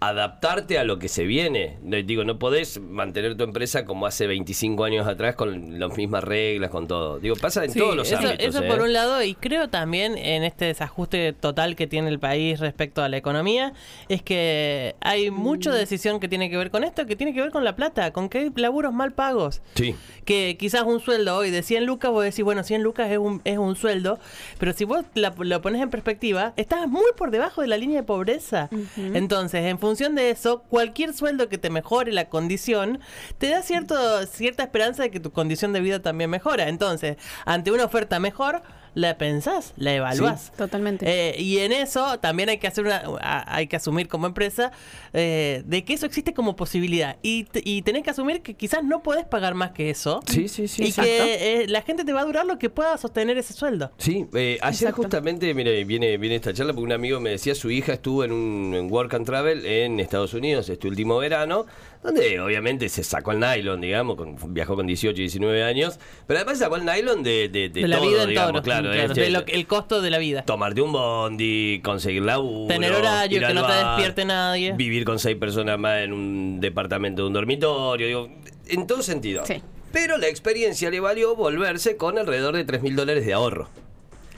adaptarte 0.00 0.78
a 0.78 0.84
lo 0.84 0.98
que 0.98 1.08
se 1.08 1.24
viene. 1.24 1.78
No, 1.82 1.96
Digo, 1.96 2.24
no 2.24 2.38
podés 2.38 2.80
mantener 2.80 3.36
tu 3.36 3.44
empresa 3.44 3.84
como 3.84 4.06
hace 4.06 4.26
25 4.26 4.84
años 4.84 5.06
atrás 5.06 5.34
con 5.34 5.78
las 5.78 5.96
mismas 5.96 6.22
reglas, 6.24 6.70
con 6.70 6.86
todo. 6.86 7.18
Digo, 7.18 7.34
pasa 7.36 7.64
en 7.64 7.70
Sí, 7.72 7.78
todos 7.78 7.96
los 7.96 8.08
eso, 8.10 8.18
ámbitos. 8.18 8.46
eso 8.46 8.62
¿eh? 8.62 8.68
por 8.68 8.82
un 8.82 8.92
lado, 8.92 9.22
y 9.22 9.34
creo 9.34 9.68
también 9.68 10.18
en 10.18 10.44
este 10.44 10.66
desajuste 10.66 11.32
total 11.32 11.76
que 11.76 11.86
tiene 11.86 12.08
el 12.08 12.18
país 12.18 12.60
respecto 12.60 13.02
a 13.02 13.08
la 13.08 13.16
economía, 13.16 13.72
es 14.08 14.22
que 14.22 14.94
hay 15.00 15.30
mucha 15.30 15.72
decisión 15.72 16.20
que 16.20 16.28
tiene 16.28 16.50
que 16.50 16.56
ver 16.56 16.70
con 16.70 16.84
esto, 16.84 17.06
que 17.06 17.16
tiene 17.16 17.32
que 17.34 17.40
ver 17.40 17.50
con 17.50 17.64
la 17.64 17.74
plata, 17.76 18.12
con 18.12 18.28
que 18.28 18.38
hay 18.38 18.52
laburos 18.56 18.92
mal 18.92 19.12
pagos. 19.12 19.62
Sí. 19.74 19.94
Que 20.24 20.56
quizás 20.58 20.82
un 20.82 21.00
sueldo 21.00 21.36
hoy 21.36 21.50
de 21.50 21.62
100 21.62 21.86
lucas, 21.86 22.10
vos 22.10 22.24
decís, 22.24 22.44
bueno, 22.44 22.62
100 22.64 22.82
lucas 22.82 23.10
es 23.10 23.18
un, 23.18 23.40
es 23.44 23.58
un 23.58 23.76
sueldo, 23.76 24.18
pero 24.58 24.72
si 24.72 24.84
vos 24.84 25.04
la- 25.14 25.34
lo 25.38 25.60
pones 25.62 25.80
en 25.82 25.90
perspectiva, 25.90 26.52
estás 26.56 26.88
muy 26.88 27.04
por 27.16 27.30
debajo 27.30 27.60
de 27.62 27.68
la 27.68 27.76
línea 27.76 27.96
de 27.98 28.02
pobreza. 28.02 28.68
Entonces, 28.96 29.64
en 29.66 29.78
función 29.84 30.14
de 30.14 30.30
eso, 30.30 30.62
cualquier 30.62 31.12
sueldo 31.12 31.50
que 31.50 31.58
te 31.58 31.68
mejore 31.68 32.10
la 32.10 32.30
condición, 32.30 33.00
te 33.36 33.50
da 33.50 33.60
cierto, 33.60 34.26
cierta 34.26 34.62
esperanza 34.62 35.02
de 35.02 35.10
que 35.10 35.20
tu 35.20 35.30
condición 35.30 35.74
de 35.74 35.80
vida 35.80 36.00
también 36.00 36.30
mejora. 36.30 36.68
Entonces, 36.68 37.18
ante 37.44 37.70
una 37.70 37.84
oferta 37.84 38.18
mejor, 38.18 38.62
la 38.94 39.18
pensás, 39.18 39.72
la 39.76 39.94
evaluás. 39.94 40.52
Totalmente. 40.56 41.04
Eh, 41.06 41.40
y 41.40 41.58
en 41.58 41.72
eso 41.72 42.18
también 42.20 42.48
hay 42.48 42.58
que 42.58 42.66
hacer 42.66 42.84
una, 42.84 43.02
a- 43.20 43.56
hay 43.56 43.66
que 43.66 43.76
asumir 43.76 44.08
como 44.08 44.26
empresa 44.26 44.72
eh, 45.12 45.62
de 45.66 45.84
que 45.84 45.94
eso 45.94 46.06
existe 46.06 46.32
como 46.34 46.56
posibilidad 46.56 47.16
y, 47.22 47.46
y 47.64 47.82
tenés 47.82 48.02
que 48.04 48.10
asumir 48.10 48.42
que 48.42 48.54
quizás 48.54 48.84
no 48.84 49.02
podés 49.02 49.24
pagar 49.24 49.54
más 49.54 49.72
que 49.72 49.90
eso 49.90 50.20
Sí, 50.26 50.48
sí, 50.48 50.68
sí. 50.68 50.84
y 50.84 50.86
exacto. 50.86 51.10
que 51.10 51.62
eh, 51.62 51.68
la 51.68 51.82
gente 51.82 52.04
te 52.04 52.12
va 52.12 52.20
a 52.20 52.24
durar 52.24 52.46
lo 52.46 52.58
que 52.58 52.70
pueda 52.70 52.96
sostener 52.98 53.36
ese 53.38 53.52
sueldo. 53.52 53.90
Sí, 53.98 54.26
eh, 54.34 54.58
ayer 54.62 54.74
Exacto. 54.82 55.02
justamente, 55.02 55.52
mire, 55.54 55.84
viene, 55.84 56.16
viene 56.16 56.36
esta 56.36 56.52
charla 56.54 56.72
porque 56.72 56.84
un 56.86 56.92
amigo 56.92 57.20
me 57.20 57.30
decía 57.30 57.54
su 57.54 57.70
hija 57.70 57.94
estuvo 57.94 58.24
en 58.24 58.32
un 58.32 58.74
en 58.74 58.90
Work 58.92 59.14
and 59.14 59.26
Travel 59.26 59.66
en 59.66 60.00
Estados 60.00 60.34
Unidos 60.34 60.68
este 60.68 60.88
último 60.88 61.18
verano, 61.18 61.66
donde 62.04 62.38
obviamente 62.38 62.88
se 62.88 63.02
sacó 63.02 63.32
el 63.32 63.40
nylon, 63.40 63.80
digamos, 63.80 64.16
con- 64.16 64.36
viajó 64.54 64.76
con 64.76 64.86
18 64.86 65.16
y 65.16 65.22
19 65.24 65.64
años, 65.64 65.98
pero 66.26 66.38
además 66.40 66.58
sacó 66.58 66.76
el 66.76 66.84
nylon 66.84 67.22
de, 67.22 67.48
de, 67.48 67.68
de 67.70 67.80
De, 67.80 67.88
la 67.88 67.96
todo, 67.96 68.08
vida 68.10 68.22
en 68.24 68.28
digamos, 68.28 68.52
todo. 68.52 68.62
claro, 68.62 68.90
claro, 68.92 69.08
este, 69.08 69.20
de 69.22 69.30
lo 69.30 69.44
el 69.46 69.66
costo 69.66 70.00
de 70.02 70.10
la 70.10 70.18
vida. 70.18 70.44
tomarte 70.44 70.82
un 70.82 70.92
bondi, 70.92 71.80
conseguir 71.82 72.22
laburo, 72.22 72.68
Tener 72.68 72.92
horario, 72.92 73.40
que 73.46 73.54
no 73.54 73.66
te 73.66 73.72
despierte 73.72 74.24
nadie. 74.24 74.72
vivir 74.76 75.04
con 75.04 75.18
seis 75.18 75.36
personas 75.36 75.78
más 75.78 76.02
en 76.02 76.12
un 76.12 76.60
departamento 76.60 77.22
de 77.22 77.28
un 77.28 77.32
dormitorio, 77.34 78.06
digo, 78.06 78.28
en 78.68 78.86
todo 78.86 79.02
sentido. 79.02 79.44
Sí. 79.46 79.62
Pero 79.92 80.18
la 80.18 80.26
experiencia 80.28 80.90
le 80.90 81.00
valió 81.00 81.36
volverse 81.36 81.96
con 81.96 82.18
alrededor 82.18 82.56
de 82.56 82.64
3 82.64 82.82
mil 82.82 82.96
dólares 82.96 83.24
de 83.24 83.32
ahorro. 83.32 83.68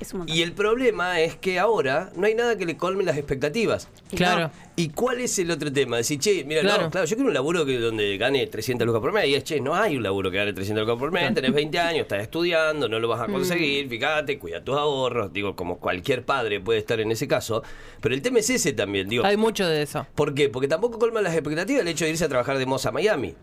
Es 0.01 0.13
un 0.13 0.19
montón. 0.21 0.37
Y 0.37 0.43
el 0.43 0.53
problema 0.53 1.21
es 1.21 1.37
que 1.37 1.59
ahora 1.59 2.11
no 2.17 2.27
hay 2.27 2.35
nada 2.35 2.57
que 2.59 2.67
le 2.67 2.77
colme 2.77 3.03
las 3.05 3.17
expectativas. 3.17 3.89
Claro. 4.15 4.51
¿Y 4.77 4.91
cuál 4.91 5.21
es 5.21 5.39
el 5.39 5.51
otro 5.51 5.73
tema? 5.73 5.97
Decir, 5.97 6.19
che, 6.19 6.45
mira, 6.45 6.61
Claro. 6.61 6.83
no, 6.85 6.91
claro, 6.91 7.07
yo 7.07 7.17
quiero 7.17 7.29
un 7.29 7.35
laburo 7.35 7.65
que 7.65 7.79
donde 7.79 8.17
gane 8.19 8.47
300 8.47 8.87
lucas 8.87 9.01
por 9.01 9.13
mes. 9.13 9.27
Y 9.27 9.35
es, 9.35 9.45
che, 9.45 9.59
no 9.61 9.75
hay 9.75 9.97
un 9.97 10.03
laburo 10.03 10.31
que 10.31 10.37
gane 10.37 10.53
300 10.53 10.87
lucas 10.87 10.99
por 11.01 11.13
mes. 11.13 11.33
Tenés 11.35 11.53
20 11.53 11.79
años, 11.79 12.03
estás 12.03 12.21
estudiando, 12.23 12.89
no 12.89 12.99
lo 12.99 13.09
vas 13.09 13.23
a 13.23 13.27
conseguir. 13.27 13.89
Fíjate, 13.89 14.39
cuida 14.39 14.63
tus 14.63 14.77
ahorros. 14.77 15.33
Digo, 15.33 15.57
como 15.57 15.79
cualquier 15.79 16.25
padre 16.25 16.61
puede 16.61 16.79
estar 16.79 17.01
en 17.01 17.11
ese 17.11 17.27
caso. 17.27 17.63
Pero 18.03 18.15
el 18.15 18.21
tema 18.21 18.41
es 18.41 18.51
ese 18.51 18.73
también. 18.75 19.09
Digo, 19.09 19.25
Hay 19.25 19.37
mucho 19.39 19.67
de 19.67 19.83
eso. 19.83 20.07
¿Por 20.15 20.35
qué? 20.35 20.51
Porque 20.51 20.69
tampoco 20.69 20.99
colma 20.99 21.23
las 21.23 21.33
expectativas 21.35 21.81
el 21.83 21.89
hecho 21.89 22.05
de 22.05 22.11
irse 22.11 22.25
a 22.25 22.29
trabajar 22.29 22.59
de 22.59 22.67
moza 22.67 22.91
a 22.91 22.93
Miami. 22.93 23.35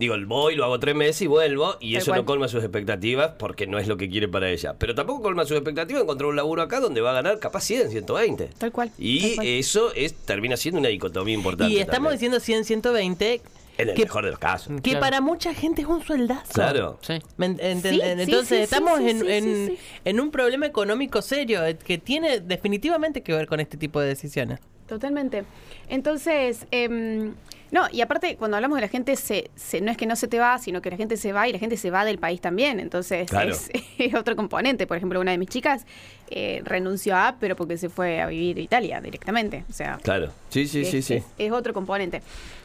Digo, 0.00 0.16
voy, 0.26 0.56
lo 0.56 0.64
hago 0.64 0.80
tres 0.80 0.94
meses 0.94 1.20
y 1.20 1.26
vuelvo, 1.26 1.76
y 1.78 1.92
Tal 1.92 2.02
eso 2.02 2.10
cual. 2.12 2.20
no 2.20 2.24
colma 2.24 2.48
sus 2.48 2.62
expectativas 2.64 3.32
porque 3.38 3.66
no 3.66 3.78
es 3.78 3.86
lo 3.86 3.98
que 3.98 4.08
quiere 4.08 4.28
para 4.28 4.48
ella. 4.48 4.74
Pero 4.78 4.94
tampoco 4.94 5.20
colma 5.20 5.44
sus 5.44 5.58
expectativas 5.58 6.02
encontrar 6.02 6.30
un 6.30 6.36
laburo 6.36 6.62
acá 6.62 6.80
donde 6.80 7.02
va 7.02 7.10
a 7.10 7.12
ganar 7.12 7.38
capaz 7.38 7.60
100, 7.64 7.90
120. 7.90 8.48
Tal 8.56 8.72
cual, 8.72 8.90
Y 8.98 9.20
tal 9.20 9.34
cual. 9.36 9.46
eso 9.46 9.92
es 9.94 10.14
termina 10.14 10.56
siendo 10.56 10.80
una 10.80 10.88
dicotomía 10.88 11.34
importante. 11.34 11.74
Y 11.74 11.78
estamos 11.80 12.12
también. 12.12 12.12
diciendo 12.32 12.40
100, 12.40 12.64
120, 12.64 13.42
En 13.76 13.88
el 13.90 13.94
que, 13.94 14.04
mejor 14.04 14.24
de 14.24 14.30
los 14.30 14.38
casos. 14.40 14.72
que 14.80 14.90
Claro. 14.90 15.00
para 15.00 15.20
mucha 15.20 15.52
gente 15.52 15.82
es 15.82 15.88
un 15.88 16.02
sueldazo. 16.02 16.50
Claro. 16.54 16.98
Sí. 17.02 17.18
¿Me 17.36 17.48
ent- 17.50 17.60
enten- 17.60 17.90
Sí, 17.90 17.96
sí, 17.96 18.00
Entonces 18.02 18.48
sí, 18.58 18.64
estamos 18.64 19.00
en, 19.00 19.76
en 20.06 20.20
un 20.20 20.30
problema 20.30 20.64
económico 20.64 21.20
serio 21.20 21.62
eh, 21.66 21.76
que 21.76 21.98
tiene 21.98 22.40
definitivamente 22.40 23.22
que 23.22 23.34
ver 23.34 23.46
con 23.46 23.60
este 23.60 23.76
tipo 23.76 24.00
de 24.00 24.08
decisiones. 24.08 24.60
Totalmente. 24.90 25.44
Entonces, 25.88 26.66
em, 26.72 27.34
no, 27.70 27.82
y 27.92 28.00
aparte, 28.00 28.36
cuando 28.36 28.56
hablamos 28.56 28.76
de 28.76 28.82
la 28.82 28.88
gente, 28.88 29.14
se, 29.14 29.50
se- 29.54 29.80
no 29.80 29.90
es 29.92 29.96
que 29.96 30.04
no 30.04 30.16
se 30.16 30.26
te 30.26 30.38
va, 30.40 30.58
sino 30.58 30.82
que 30.82 30.90
la 30.90 30.96
gente 30.96 31.16
se 31.16 31.32
va 31.32 31.46
y 31.48 31.52
la 31.52 31.58
gente 31.60 31.76
se 31.76 31.90
va 31.92 32.04
del 32.04 32.18
país 32.18 32.40
también. 32.40 32.80
Entonces, 32.80 33.30
Claro. 33.30 33.52
es, 33.52 33.70
es 33.98 34.14
otro 34.14 34.34
componente. 34.34 34.86
Por 34.88 34.96
ejemplo, 34.96 35.20
una 35.20 35.30
de 35.30 35.38
mis 35.38 35.48
chicas 35.48 35.86
eh, 36.28 36.60
renunció 36.64 37.16
a, 37.16 37.36
pero 37.40 37.54
porque 37.56 37.78
se 37.78 37.88
fue 37.88 38.20
a 38.20 38.26
vivir 38.26 38.58
a 38.58 38.60
Italia 38.60 39.00
directamente. 39.00 39.64
O 39.70 39.72
sea, 39.72 39.98
Claro. 40.02 40.32
Sí, 40.48 40.66
sí, 40.66 40.80
es, 40.82 40.90
sí, 40.90 41.02
sí. 41.02 41.14
es- 41.14 41.24
es 41.38 41.52
otro 41.52 41.72
componente. 41.72 42.20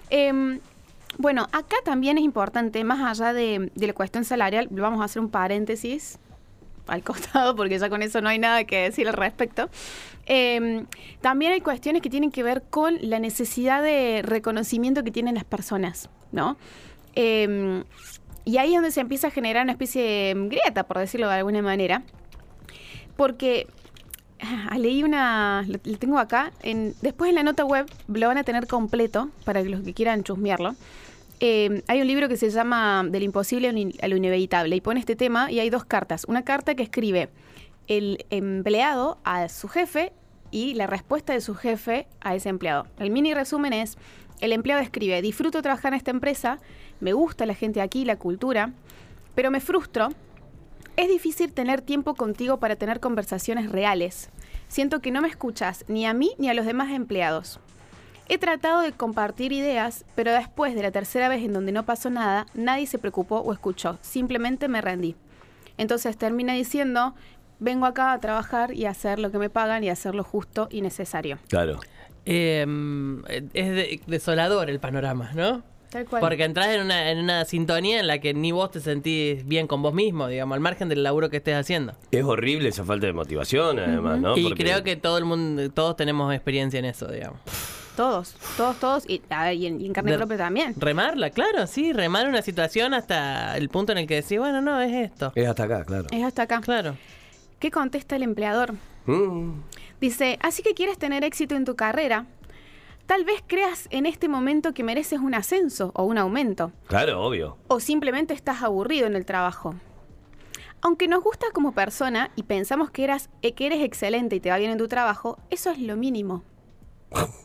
Em, 0.09 0.59
Bueno, 1.17 1.43
acá 1.53 1.77
también 1.85 2.17
es 2.17 2.25
importante, 2.25 2.83
más 2.83 2.99
allá 2.99 3.31
de, 3.31 3.71
de 3.73 3.87
la 3.87 3.93
cuestión 3.93 4.25
salarial, 4.25 4.67
vamos 4.69 4.99
a 4.99 5.05
hacer 5.05 5.21
un 5.21 5.29
paréntesis 5.29 6.19
al 6.87 7.03
costado 7.03 7.55
porque 7.55 7.77
ya 7.77 7.89
con 7.89 8.01
eso 8.01 8.21
no 8.21 8.29
hay 8.29 8.39
nada 8.39 8.63
que 8.63 8.83
decir 8.83 9.07
al 9.07 9.13
respecto. 9.13 9.69
Eh, 10.27 10.85
también 11.21 11.51
hay 11.51 11.61
cuestiones 11.61 12.01
que 12.01 12.09
tienen 12.09 12.31
que 12.31 12.43
ver 12.43 12.63
con 12.69 12.97
la 13.01 13.19
necesidad 13.19 13.83
de 13.83 14.21
reconocimiento 14.23 15.03
que 15.03 15.11
tienen 15.11 15.35
las 15.35 15.45
personas, 15.45 16.09
¿no? 16.31 16.57
Eh, 17.15 17.83
y 18.45 18.57
ahí 18.57 18.69
es 18.69 18.75
donde 18.75 18.91
se 18.91 19.01
empieza 19.01 19.27
a 19.27 19.31
generar 19.31 19.63
una 19.63 19.71
especie 19.71 20.03
de 20.03 20.47
grieta, 20.47 20.83
por 20.83 20.99
decirlo 20.99 21.27
de 21.27 21.33
alguna 21.33 21.63
manera, 21.63 22.03
porque 23.17 23.67
ah, 24.39 24.77
leí 24.77 25.03
una, 25.03 25.65
lo, 25.67 25.79
tengo 25.97 26.19
acá, 26.19 26.51
después 27.01 27.29
en 27.29 27.35
la 27.35 27.43
nota 27.43 27.65
web 27.65 27.87
lo 28.07 28.27
van 28.27 28.37
a 28.37 28.43
tener 28.43 28.67
completo 28.67 29.29
para 29.45 29.63
los 29.63 29.81
que 29.81 29.93
quieran 29.93 30.23
chusmearlo. 30.23 30.75
Eh, 31.39 31.83
hay 31.87 32.01
un 32.01 32.07
libro 32.07 32.29
que 32.29 32.37
se 32.37 32.49
llama 32.49 33.03
Del 33.07 33.23
imposible 33.23 33.69
a 34.01 34.07
lo 34.07 34.15
inevitable 34.15 34.75
y 34.75 34.81
pone 34.81 34.99
este 34.99 35.15
tema 35.15 35.51
y 35.51 35.59
hay 35.59 35.69
dos 35.69 35.85
cartas. 35.85 36.25
Una 36.27 36.43
carta 36.43 36.75
que 36.75 36.83
escribe 36.83 37.29
el 37.87 38.25
empleado 38.29 39.17
a 39.23 39.49
su 39.49 39.67
jefe 39.67 40.13
y 40.51 40.73
la 40.75 40.87
respuesta 40.87 41.33
de 41.33 41.41
su 41.41 41.55
jefe 41.55 42.07
a 42.21 42.35
ese 42.35 42.49
empleado. 42.49 42.87
El 42.97 43.09
mini 43.09 43.33
resumen 43.33 43.73
es, 43.73 43.97
el 44.41 44.53
empleado 44.53 44.81
escribe, 44.81 45.21
disfruto 45.21 45.61
trabajar 45.61 45.93
en 45.93 45.97
esta 45.97 46.11
empresa, 46.11 46.59
me 46.99 47.13
gusta 47.13 47.45
la 47.45 47.53
gente 47.53 47.81
aquí, 47.81 48.05
la 48.05 48.17
cultura, 48.17 48.71
pero 49.33 49.51
me 49.51 49.59
frustro. 49.59 50.09
Es 50.95 51.09
difícil 51.09 51.51
tener 51.51 51.81
tiempo 51.81 52.15
contigo 52.15 52.57
para 52.57 52.77
tener 52.77 53.01
conversaciones 53.01 53.69
reales. 53.69 54.29
Siento 54.69 55.01
que 55.01 55.11
no 55.11 55.21
me 55.21 55.27
escuchas 55.27 55.83
ni 55.89 56.05
a 56.05 56.13
mí 56.13 56.31
ni 56.37 56.49
a 56.49 56.53
los 56.53 56.65
demás 56.65 56.91
empleados. 56.91 57.59
He 58.27 58.37
tratado 58.39 58.81
de 58.81 58.91
compartir 58.91 59.51
ideas, 59.53 60.03
pero 60.15 60.31
después 60.31 60.73
de 60.75 60.81
la 60.81 60.91
tercera 60.91 61.29
vez 61.29 61.43
en 61.43 61.53
donde 61.53 61.71
no 61.71 61.85
pasó 61.85 62.09
nada, 62.09 62.47
nadie 62.55 62.87
se 62.87 62.97
preocupó 62.97 63.37
o 63.39 63.53
escuchó. 63.53 63.97
Simplemente 64.01 64.67
me 64.67 64.81
rendí. 64.81 65.15
Entonces 65.77 66.17
termina 66.17 66.53
diciendo, 66.53 67.13
vengo 67.59 67.85
acá 67.85 68.13
a 68.13 68.19
trabajar 68.19 68.73
y 68.73 68.85
a 68.85 68.89
hacer 68.91 69.19
lo 69.19 69.31
que 69.31 69.37
me 69.37 69.49
pagan 69.49 69.83
y 69.83 69.89
a 69.89 69.93
hacer 69.93 70.15
lo 70.15 70.23
justo 70.23 70.67
y 70.71 70.81
necesario. 70.81 71.37
Claro. 71.49 71.79
Eh, 72.25 72.65
es 73.53 73.69
de- 73.69 74.01
desolador 74.07 74.69
el 74.71 74.79
panorama, 74.79 75.31
¿no? 75.35 75.61
Tal 75.91 76.05
cual. 76.05 76.19
Porque 76.21 76.43
entras 76.43 76.67
en 76.69 76.81
una, 76.81 77.11
en 77.11 77.19
una 77.19 77.45
sintonía 77.45 77.99
en 77.99 78.07
la 78.07 78.17
que 78.19 78.33
ni 78.33 78.51
vos 78.51 78.71
te 78.71 78.79
sentís 78.79 79.45
bien 79.45 79.67
con 79.67 79.81
vos 79.83 79.93
mismo, 79.93 80.27
digamos, 80.27 80.55
al 80.55 80.59
margen 80.61 80.89
del 80.89 81.03
laburo 81.03 81.29
que 81.29 81.37
estés 81.37 81.55
haciendo. 81.55 81.93
Es 82.11 82.23
horrible 82.23 82.69
esa 82.69 82.83
falta 82.83 83.05
de 83.05 83.13
motivación, 83.13 83.77
además, 83.79 84.19
¿no? 84.19 84.35
y 84.35 84.43
Porque- 84.45 84.63
creo 84.63 84.83
que 84.83 84.95
todo 84.95 85.19
el 85.19 85.25
mundo, 85.25 85.69
todos 85.69 85.95
tenemos 85.95 86.33
experiencia 86.33 86.79
en 86.79 86.85
eso, 86.85 87.07
digamos. 87.07 87.39
Todos, 87.95 88.35
todos, 88.57 88.77
todos, 88.79 89.09
y, 89.09 89.21
a 89.29 89.45
ver, 89.45 89.53
y 89.55 89.67
en, 89.67 89.79
y 89.79 89.85
en 89.85 89.93
carne 89.93 90.11
De- 90.11 90.17
propia 90.17 90.37
también. 90.37 90.73
Remarla, 90.77 91.29
claro, 91.29 91.65
sí, 91.67 91.93
remar 91.93 92.27
una 92.27 92.41
situación 92.41 92.93
hasta 92.93 93.55
el 93.57 93.69
punto 93.69 93.91
en 93.93 93.99
el 93.99 94.07
que 94.07 94.15
decís, 94.21 94.37
bueno, 94.37 94.61
no, 94.61 94.81
es 94.81 94.91
esto. 95.11 95.31
Es 95.35 95.47
hasta 95.47 95.63
acá, 95.63 95.85
claro. 95.85 96.07
Es 96.11 96.23
hasta 96.23 96.41
acá. 96.43 96.61
Claro. 96.61 96.97
¿Qué 97.59 97.71
contesta 97.71 98.15
el 98.17 98.23
empleador? 98.23 98.73
Mm. 99.05 99.61
Dice, 100.01 100.37
así 100.41 100.61
que 100.61 100.73
quieres 100.73 100.97
tener 100.97 101.23
éxito 101.23 101.55
en 101.55 101.63
tu 101.63 101.75
carrera. 101.75 102.25
Tal 103.05 103.23
vez 103.23 103.43
creas 103.47 103.87
en 103.91 104.05
este 104.07 104.27
momento 104.27 104.73
que 104.73 104.83
mereces 104.83 105.19
un 105.19 105.33
ascenso 105.35 105.91
o 105.95 106.03
un 106.03 106.17
aumento. 106.17 106.71
Claro, 106.87 107.21
obvio. 107.23 107.57
O 107.67 107.79
simplemente 107.79 108.33
estás 108.33 108.61
aburrido 108.63 109.07
en 109.07 109.15
el 109.15 109.25
trabajo. 109.25 109.75
Aunque 110.81 111.07
nos 111.07 111.23
gustas 111.23 111.51
como 111.51 111.71
persona 111.71 112.31
y 112.35 112.43
pensamos 112.43 112.91
que, 112.91 113.03
eras, 113.03 113.29
eh, 113.41 113.53
que 113.53 113.67
eres 113.67 113.83
excelente 113.83 114.35
y 114.35 114.39
te 114.39 114.49
va 114.49 114.57
bien 114.57 114.71
en 114.71 114.77
tu 114.79 114.87
trabajo, 114.87 115.37
eso 115.49 115.71
es 115.71 115.79
lo 115.79 115.95
mínimo. 115.95 116.43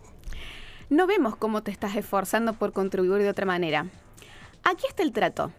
No 0.90 1.06
vemos 1.06 1.36
cómo 1.36 1.62
te 1.62 1.70
estás 1.70 1.94
esforzando 1.94 2.52
por 2.52 2.72
contribuir 2.72 3.22
de 3.22 3.28
otra 3.28 3.46
manera. 3.46 3.86
Aquí 4.64 4.88
está 4.88 5.04
el 5.04 5.12
trato. 5.12 5.52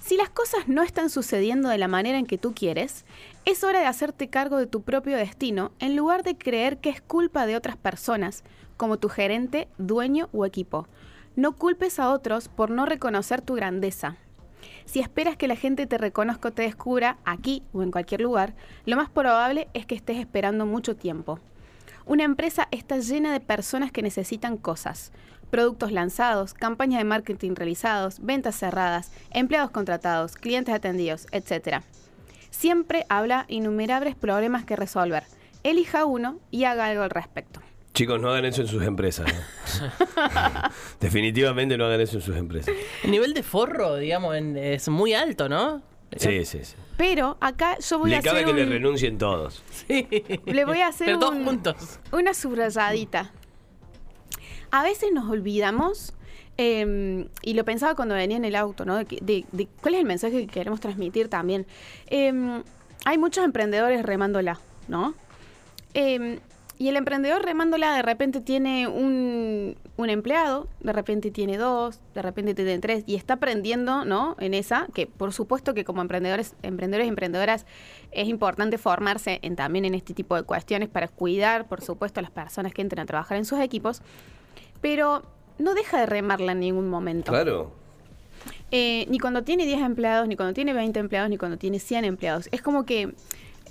Si 0.00 0.16
las 0.16 0.30
cosas 0.30 0.68
no 0.68 0.84
están 0.84 1.10
sucediendo 1.10 1.68
de 1.68 1.78
la 1.78 1.88
manera 1.88 2.16
en 2.16 2.26
que 2.26 2.38
tú 2.38 2.54
quieres, 2.54 3.04
es 3.44 3.64
hora 3.64 3.80
de 3.80 3.86
hacerte 3.86 4.30
cargo 4.30 4.56
de 4.56 4.68
tu 4.68 4.82
propio 4.82 5.16
destino 5.16 5.72
en 5.80 5.96
lugar 5.96 6.22
de 6.22 6.38
creer 6.38 6.78
que 6.78 6.90
es 6.90 7.00
culpa 7.00 7.44
de 7.44 7.56
otras 7.56 7.76
personas, 7.76 8.44
como 8.76 8.98
tu 8.98 9.08
gerente, 9.08 9.66
dueño 9.78 10.28
o 10.32 10.46
equipo. 10.46 10.86
No 11.34 11.56
culpes 11.56 11.98
a 11.98 12.10
otros 12.12 12.46
por 12.48 12.70
no 12.70 12.86
reconocer 12.86 13.42
tu 13.42 13.54
grandeza. 13.54 14.16
Si 14.84 15.00
esperas 15.00 15.36
que 15.36 15.48
la 15.48 15.56
gente 15.56 15.88
te 15.88 15.98
reconozca 15.98 16.50
o 16.50 16.52
te 16.52 16.62
descubra, 16.62 17.18
aquí 17.24 17.64
o 17.72 17.82
en 17.82 17.90
cualquier 17.90 18.20
lugar, 18.20 18.54
lo 18.86 18.94
más 18.94 19.10
probable 19.10 19.66
es 19.74 19.86
que 19.86 19.96
estés 19.96 20.18
esperando 20.18 20.66
mucho 20.66 20.94
tiempo. 20.94 21.40
Una 22.08 22.24
empresa 22.24 22.66
está 22.70 22.98
llena 22.98 23.32
de 23.32 23.40
personas 23.40 23.92
que 23.92 24.02
necesitan 24.02 24.56
cosas. 24.56 25.12
Productos 25.50 25.92
lanzados, 25.92 26.54
campañas 26.54 26.98
de 26.98 27.04
marketing 27.04 27.54
realizados, 27.54 28.18
ventas 28.20 28.56
cerradas, 28.58 29.12
empleados 29.30 29.70
contratados, 29.70 30.34
clientes 30.34 30.74
atendidos, 30.74 31.26
etc. 31.32 31.82
Siempre 32.50 33.04
habla 33.08 33.44
innumerables 33.48 34.14
problemas 34.16 34.64
que 34.64 34.74
resolver. 34.74 35.24
Elija 35.64 36.04
uno 36.06 36.38
y 36.50 36.64
haga 36.64 36.86
algo 36.86 37.02
al 37.02 37.10
respecto. 37.10 37.60
Chicos, 37.94 38.20
no 38.20 38.30
hagan 38.30 38.44
eso 38.46 38.62
en 38.62 38.68
sus 38.68 38.82
empresas. 38.84 39.26
¿no? 39.30 39.90
Definitivamente 41.00 41.76
no 41.76 41.86
hagan 41.86 42.00
eso 42.00 42.16
en 42.16 42.22
sus 42.22 42.36
empresas. 42.36 42.74
El 43.02 43.10
nivel 43.10 43.34
de 43.34 43.42
forro, 43.42 43.96
digamos, 43.96 44.34
en- 44.36 44.56
es 44.56 44.88
muy 44.88 45.14
alto, 45.14 45.48
¿no? 45.48 45.82
Sí, 46.16 46.44
sí, 46.44 46.64
sí. 46.64 46.74
Pero 46.96 47.36
acá 47.40 47.78
yo 47.78 47.98
voy 47.98 48.12
a 48.14 48.16
Le 48.18 48.22
cabe 48.22 48.40
hacer 48.40 48.46
que 48.54 48.54
le 48.60 48.64
un- 48.64 48.70
renuncien 48.72 49.18
todos. 49.18 49.62
Le 49.88 50.64
voy 50.64 50.80
a 50.80 50.88
hacer 50.88 51.06
Pero 51.06 51.18
todos 51.18 51.34
un- 51.34 51.44
juntos. 51.44 52.00
una 52.12 52.34
subrayadita. 52.34 53.30
A 54.70 54.82
veces 54.82 55.10
nos 55.12 55.30
olvidamos, 55.30 56.14
eh, 56.56 57.28
y 57.42 57.54
lo 57.54 57.64
pensaba 57.64 57.94
cuando 57.94 58.14
venía 58.14 58.36
en 58.36 58.44
el 58.44 58.56
auto, 58.56 58.84
¿no? 58.84 58.96
De, 58.96 59.04
que- 59.04 59.18
de- 59.22 59.44
de 59.52 59.68
cuál 59.80 59.94
es 59.94 60.00
el 60.00 60.06
mensaje 60.06 60.40
que 60.40 60.46
queremos 60.46 60.80
transmitir 60.80 61.28
también. 61.28 61.66
Eh, 62.08 62.62
hay 63.04 63.18
muchos 63.18 63.44
emprendedores 63.44 64.02
remándola, 64.04 64.58
¿no? 64.88 65.14
Eh, 65.94 66.40
y 66.78 66.88
el 66.88 66.96
emprendedor 66.96 67.42
remándola 67.42 67.92
de 67.94 68.02
repente 68.02 68.40
tiene 68.40 68.86
un, 68.86 69.76
un 69.96 70.10
empleado, 70.10 70.68
de 70.80 70.92
repente 70.92 71.32
tiene 71.32 71.58
dos, 71.58 72.00
de 72.14 72.22
repente 72.22 72.54
tiene 72.54 72.78
tres, 72.78 73.02
y 73.06 73.16
está 73.16 73.34
aprendiendo, 73.34 74.04
¿no? 74.04 74.36
En 74.38 74.54
esa, 74.54 74.86
que 74.94 75.08
por 75.08 75.32
supuesto 75.32 75.74
que 75.74 75.84
como 75.84 76.02
emprendedores, 76.02 76.54
emprendedores 76.62 77.06
y 77.06 77.08
emprendedoras 77.08 77.66
es 78.12 78.28
importante 78.28 78.78
formarse 78.78 79.40
en, 79.42 79.56
también 79.56 79.86
en 79.86 79.96
este 79.96 80.14
tipo 80.14 80.36
de 80.36 80.44
cuestiones 80.44 80.88
para 80.88 81.08
cuidar, 81.08 81.66
por 81.66 81.82
supuesto, 81.82 82.20
a 82.20 82.22
las 82.22 82.30
personas 82.30 82.72
que 82.72 82.82
entran 82.82 83.02
a 83.02 83.06
trabajar 83.06 83.38
en 83.38 83.44
sus 83.44 83.58
equipos, 83.58 84.00
pero 84.80 85.24
no 85.58 85.74
deja 85.74 85.98
de 85.98 86.06
remarla 86.06 86.52
en 86.52 86.60
ningún 86.60 86.88
momento. 86.88 87.32
Claro. 87.32 87.72
Eh, 88.70 89.04
ni 89.08 89.18
cuando 89.18 89.42
tiene 89.42 89.66
10 89.66 89.80
empleados, 89.80 90.28
ni 90.28 90.36
cuando 90.36 90.54
tiene 90.54 90.72
20 90.72 91.00
empleados, 91.00 91.28
ni 91.28 91.38
cuando 91.38 91.56
tiene 91.56 91.80
100 91.80 92.04
empleados. 92.04 92.48
Es 92.52 92.62
como 92.62 92.84
que 92.86 93.14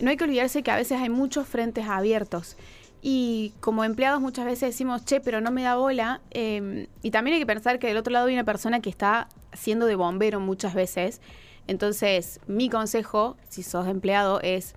no 0.02 0.10
hay 0.10 0.18
que 0.18 0.26
olvidarse 0.26 0.62
que 0.62 0.72
a 0.72 0.76
veces 0.76 1.00
hay 1.00 1.10
muchos 1.10 1.48
frentes 1.48 1.88
abiertos. 1.88 2.58
Y 3.02 3.54
como 3.60 3.84
empleados 3.84 4.22
muchas 4.22 4.46
veces 4.46 4.70
decimos, 4.70 5.06
che, 5.06 5.22
pero 5.22 5.42
no 5.42 5.52
me 5.52 5.64
da 5.64 5.76
bola. 5.76 6.22
eh, 6.32 6.88
y 7.02 7.12
también 7.12 7.36
hay 7.36 7.40
que 7.42 7.46
pensar 7.46 7.80
que 7.80 7.88
del 7.88 7.98
otro 7.98 8.12
lado 8.12 8.28
hay 8.28 8.34
una 8.34 8.44
persona 8.44 8.80
que 8.82 8.90
está 8.90 9.30
siendo 9.54 9.86
de 9.86 9.96
bombero 9.96 10.40
muchas 10.40 10.74
veces. 10.74 11.22
Entonces, 11.68 12.40
mi 12.48 12.70
consejo, 12.70 13.38
si 13.50 13.62
sos 13.64 13.88
empleado, 13.88 14.42
es 14.42 14.74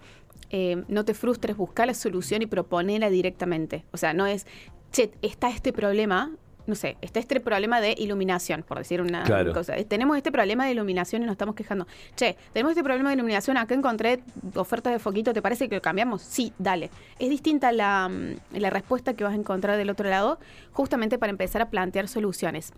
eh, 0.50 0.82
no 0.88 1.04
te 1.04 1.14
frustres, 1.14 1.56
buscar 1.56 1.86
la 1.86 1.94
solución 1.94 2.42
y 2.42 2.46
proponerla 2.46 3.08
directamente. 3.08 3.84
O 3.92 3.96
sea, 3.96 4.12
no 4.14 4.26
es, 4.26 4.46
che, 4.90 5.12
está 5.22 5.48
este 5.50 5.72
problema, 5.72 6.32
no 6.66 6.74
sé, 6.74 6.96
está 7.00 7.18
este 7.20 7.40
problema 7.40 7.80
de 7.80 7.94
iluminación, 7.98 8.62
por 8.62 8.78
decir 8.78 9.00
una 9.00 9.22
Claro. 9.24 9.52
cosa. 9.52 9.76
Eh, 9.76 9.84
Tenemos 9.84 10.16
este 10.16 10.30
problema 10.32 10.64
de 10.66 10.72
iluminación 10.72 11.22
y 11.22 11.26
nos 11.26 11.32
estamos 11.32 11.54
quejando. 11.54 11.86
Che, 12.16 12.36
tenemos 12.52 12.70
este 12.72 12.82
problema 12.84 13.10
de 13.10 13.14
iluminación, 13.16 13.56
acá 13.56 13.74
encontré 13.74 14.20
ofertas 14.54 14.92
de 14.92 14.98
foquito, 14.98 15.32
¿te 15.32 15.42
parece 15.42 15.68
que 15.68 15.76
lo 15.76 15.82
cambiamos? 15.82 16.22
Sí, 16.22 16.52
dale. 16.58 16.90
Es 17.18 17.28
distinta 17.30 17.72
la, 17.72 18.08
mm, 18.08 18.58
la 18.58 18.70
respuesta 18.70 19.14
que 19.14 19.24
vas 19.24 19.32
a 19.32 19.36
encontrar 19.36 19.76
del 19.76 19.90
otro 19.90 20.08
lado, 20.08 20.38
justamente 20.72 21.18
para 21.18 21.30
empezar 21.30 21.62
a 21.62 21.70
plantear 21.70 22.08
soluciones. 22.08 22.72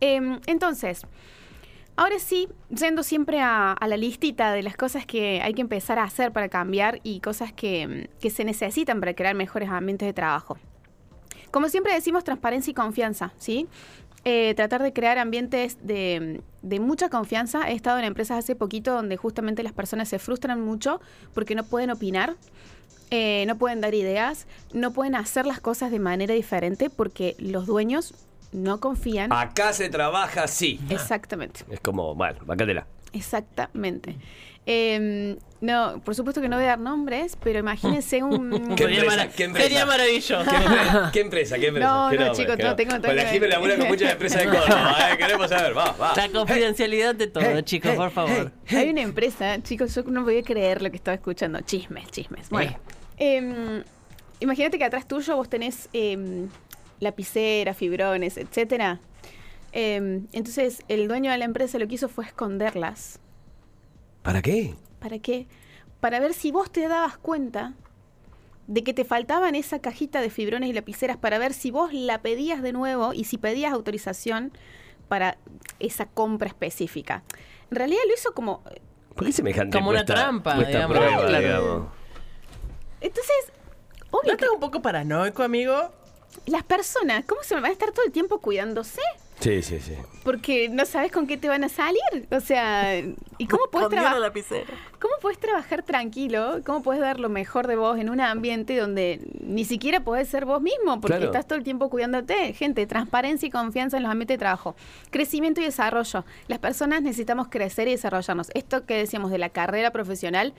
Em, 0.00 0.38
entonces, 0.46 1.02
ahora 1.96 2.18
sí, 2.18 2.48
yendo 2.70 3.02
siempre 3.02 3.40
a, 3.40 3.72
a 3.72 3.88
la 3.88 3.96
listita 3.96 4.52
de 4.52 4.62
las 4.62 4.76
cosas 4.76 5.04
que 5.06 5.40
hay 5.42 5.54
que 5.54 5.60
empezar 5.60 5.98
a 5.98 6.04
hacer 6.04 6.32
para 6.32 6.48
cambiar 6.48 7.00
y 7.02 7.20
cosas 7.20 7.52
que, 7.52 7.86
mm, 7.86 8.20
que 8.20 8.30
se 8.30 8.44
necesitan 8.44 9.00
para 9.00 9.14
crear 9.14 9.34
mejores 9.34 9.68
ambientes 9.68 10.06
de 10.06 10.12
trabajo. 10.12 10.56
Como 11.50 11.68
siempre 11.68 11.92
decimos, 11.92 12.24
transparencia 12.24 12.70
y 12.70 12.74
confianza, 12.74 13.32
¿sí? 13.38 13.68
Eh, 14.24 14.54
tratar 14.56 14.82
de 14.82 14.92
crear 14.92 15.18
ambientes 15.18 15.78
de, 15.86 16.42
de 16.62 16.80
mucha 16.80 17.08
confianza. 17.08 17.70
He 17.70 17.74
estado 17.74 17.98
en 17.98 18.04
empresas 18.04 18.38
hace 18.38 18.56
poquito 18.56 18.92
donde 18.92 19.16
justamente 19.16 19.62
las 19.62 19.72
personas 19.72 20.08
se 20.08 20.18
frustran 20.18 20.60
mucho 20.60 21.00
porque 21.34 21.54
no 21.54 21.64
pueden 21.64 21.90
opinar, 21.90 22.34
eh, 23.10 23.44
no 23.46 23.56
pueden 23.56 23.80
dar 23.80 23.94
ideas, 23.94 24.46
no 24.72 24.92
pueden 24.92 25.14
hacer 25.14 25.46
las 25.46 25.60
cosas 25.60 25.90
de 25.90 25.98
manera 25.98 26.34
diferente 26.34 26.90
porque 26.90 27.36
los 27.38 27.66
dueños 27.66 28.14
no 28.52 28.80
confían. 28.80 29.32
Acá 29.32 29.72
se 29.72 29.88
trabaja 29.88 30.44
así. 30.44 30.80
Exactamente. 30.90 31.64
Es 31.70 31.80
como, 31.80 32.14
bueno, 32.14 32.40
bacátela. 32.44 32.86
Exactamente. 33.12 34.16
Eh, 34.70 35.38
no, 35.62 36.02
por 36.04 36.14
supuesto 36.14 36.42
que 36.42 36.48
no 36.48 36.56
voy 36.56 36.66
a 36.66 36.68
dar 36.68 36.78
nombres, 36.78 37.38
pero 37.42 37.58
imagínense 37.58 38.22
un... 38.22 38.50
¿Qué 38.76 38.84
Sería, 38.84 39.00
empresa? 39.00 39.28
¿Qué 39.30 39.44
empresa? 39.44 39.68
sería 39.68 39.86
maravilloso. 39.86 40.44
¿Qué 40.50 40.56
empresa? 40.56 41.10
¿Qué 41.12 41.20
empresa? 41.20 41.58
¿Qué 41.58 41.66
empresa? 41.68 41.88
No, 41.88 42.10
¿Qué 42.10 42.16
no, 42.18 42.24
nombre? 42.26 42.42
chicos, 42.44 42.56
¿Qué 42.56 42.62
no, 42.64 42.76
tengo- 42.76 42.92
la 42.92 43.00
tengo- 43.00 43.30
Jimmy 43.32 43.48
labura 43.48 43.76
con 43.78 43.88
muchas 43.88 44.12
empresas 44.12 44.42
de 44.42 44.48
Córdoba. 44.58 44.96
eh, 45.12 45.16
Queremos 45.16 45.48
saber, 45.48 45.76
va, 45.76 45.92
va. 45.92 46.12
La 46.16 46.28
confidencialidad 46.28 47.14
de 47.14 47.26
todo, 47.28 47.44
Hey, 47.44 47.62
chicos, 47.64 47.90
hey, 47.92 47.96
por 47.96 48.10
favor. 48.10 48.52
Hay 48.68 48.90
una 48.90 49.00
empresa, 49.00 49.62
chicos, 49.62 49.94
yo 49.94 50.02
no 50.02 50.22
podía 50.24 50.42
creer 50.42 50.82
lo 50.82 50.90
que 50.90 50.96
estaba 50.96 51.14
escuchando. 51.14 51.60
Chismes, 51.62 52.10
chismes. 52.10 52.50
Bueno, 52.50 52.76
em, 53.16 53.82
imagínate 54.40 54.76
que 54.78 54.84
atrás 54.84 55.08
tuyo 55.08 55.34
vos 55.36 55.48
tenés 55.48 55.88
em, 55.94 56.48
lapiceras, 57.00 57.74
fibrones, 57.76 58.36
etcétera. 58.36 59.00
Em, 59.72 60.26
entonces, 60.32 60.82
el 60.88 61.08
dueño 61.08 61.30
de 61.30 61.38
la 61.38 61.44
empresa 61.44 61.78
lo 61.78 61.86
que 61.88 61.96
hizo 61.96 62.08
fue 62.08 62.24
esconderlas. 62.24 63.18
¿Para 64.22 64.42
qué? 64.42 64.74
¿Para 64.98 65.18
qué? 65.18 65.46
Para 66.00 66.20
ver 66.20 66.32
si 66.34 66.50
vos 66.52 66.70
te 66.70 66.86
dabas 66.88 67.18
cuenta 67.18 67.74
de 68.66 68.84
que 68.84 68.92
te 68.94 69.04
faltaban 69.04 69.54
esa 69.54 69.80
cajita 69.80 70.20
de 70.20 70.30
fibrones 70.30 70.68
y 70.68 70.72
lapiceras, 70.72 71.16
para 71.16 71.38
ver 71.38 71.54
si 71.54 71.70
vos 71.70 71.92
la 71.92 72.20
pedías 72.20 72.62
de 72.62 72.72
nuevo 72.72 73.12
y 73.14 73.24
si 73.24 73.38
pedías 73.38 73.72
autorización 73.72 74.52
para 75.08 75.38
esa 75.80 76.06
compra 76.06 76.48
específica. 76.48 77.22
En 77.70 77.76
realidad 77.76 78.00
lo 78.06 78.14
hizo 78.14 78.32
como... 78.34 78.62
¿Por 79.14 79.26
qué 79.26 79.32
semejante 79.32 79.76
Como 79.76 79.90
una 79.90 80.04
trampa, 80.04 80.54
cuesta 80.54 80.70
digamos. 80.70 80.96
prueba, 80.96 81.26
Claro. 81.26 81.38
digamos? 81.46 81.88
Entonces, 83.00 83.52
obvio 84.10 84.28
¿No 84.28 84.32
estás 84.32 84.50
un 84.50 84.60
poco 84.60 84.82
paranoico, 84.82 85.42
amigo? 85.42 85.92
las 86.46 86.62
personas, 86.62 87.24
¿cómo 87.26 87.42
se 87.42 87.54
van 87.54 87.64
a 87.64 87.70
estar 87.70 87.90
todo 87.92 88.04
el 88.04 88.12
tiempo 88.12 88.38
cuidándose? 88.40 89.00
Sí, 89.40 89.62
sí, 89.62 89.78
sí. 89.78 89.92
Porque 90.24 90.68
no 90.68 90.84
sabes 90.84 91.12
con 91.12 91.26
qué 91.28 91.36
te 91.36 91.48
van 91.48 91.62
a 91.62 91.68
salir. 91.68 92.00
O 92.32 92.40
sea, 92.40 92.98
¿y 93.38 93.46
cómo 93.46 93.64
puedes, 93.70 93.88
trabajar? 93.88 94.32
¿cómo 94.98 95.14
puedes 95.22 95.38
trabajar 95.38 95.84
tranquilo? 95.84 96.60
¿Cómo 96.66 96.82
puedes 96.82 97.00
dar 97.00 97.20
lo 97.20 97.28
mejor 97.28 97.68
de 97.68 97.76
vos 97.76 97.98
en 97.98 98.10
un 98.10 98.20
ambiente 98.20 98.76
donde 98.76 99.20
ni 99.40 99.64
siquiera 99.64 100.00
podés 100.00 100.28
ser 100.28 100.44
vos 100.44 100.60
mismo? 100.60 101.00
Porque 101.00 101.18
Claro. 101.18 101.26
estás 101.26 101.46
todo 101.46 101.56
el 101.56 101.64
tiempo 101.64 101.88
cuidándote. 101.88 102.52
Gente, 102.52 102.84
transparencia 102.86 103.46
y 103.46 103.50
confianza 103.50 103.96
en 103.96 104.02
los 104.02 104.10
ambientes 104.10 104.34
de 104.34 104.38
trabajo. 104.38 104.74
Crecimiento 105.10 105.60
y 105.60 105.64
desarrollo. 105.64 106.24
Las 106.48 106.58
personas 106.58 107.02
necesitamos 107.02 107.46
crecer 107.48 107.86
y 107.86 107.92
desarrollarnos. 107.92 108.50
Esto 108.54 108.86
que 108.86 108.94
decíamos 108.94 109.30
de 109.30 109.38
la 109.38 109.50
carrera 109.50 109.92
profesional, 109.92 110.52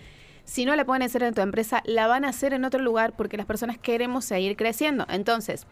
si 0.45 0.63
no 0.63 0.75
la 0.77 0.85
pueden 0.85 1.03
hacer 1.03 1.21
en 1.23 1.33
tu 1.33 1.41
empresa, 1.41 1.83
la 1.85 2.07
van 2.07 2.23
a 2.23 2.29
hacer 2.29 2.53
en 2.53 2.63
otro 2.63 2.79
lugar 2.81 3.13
porque 3.17 3.35
las 3.35 3.45
personas 3.45 3.77
queremos 3.77 4.23
seguir 4.23 4.55
creciendo. 4.55 5.05
Entonces, 5.09 5.67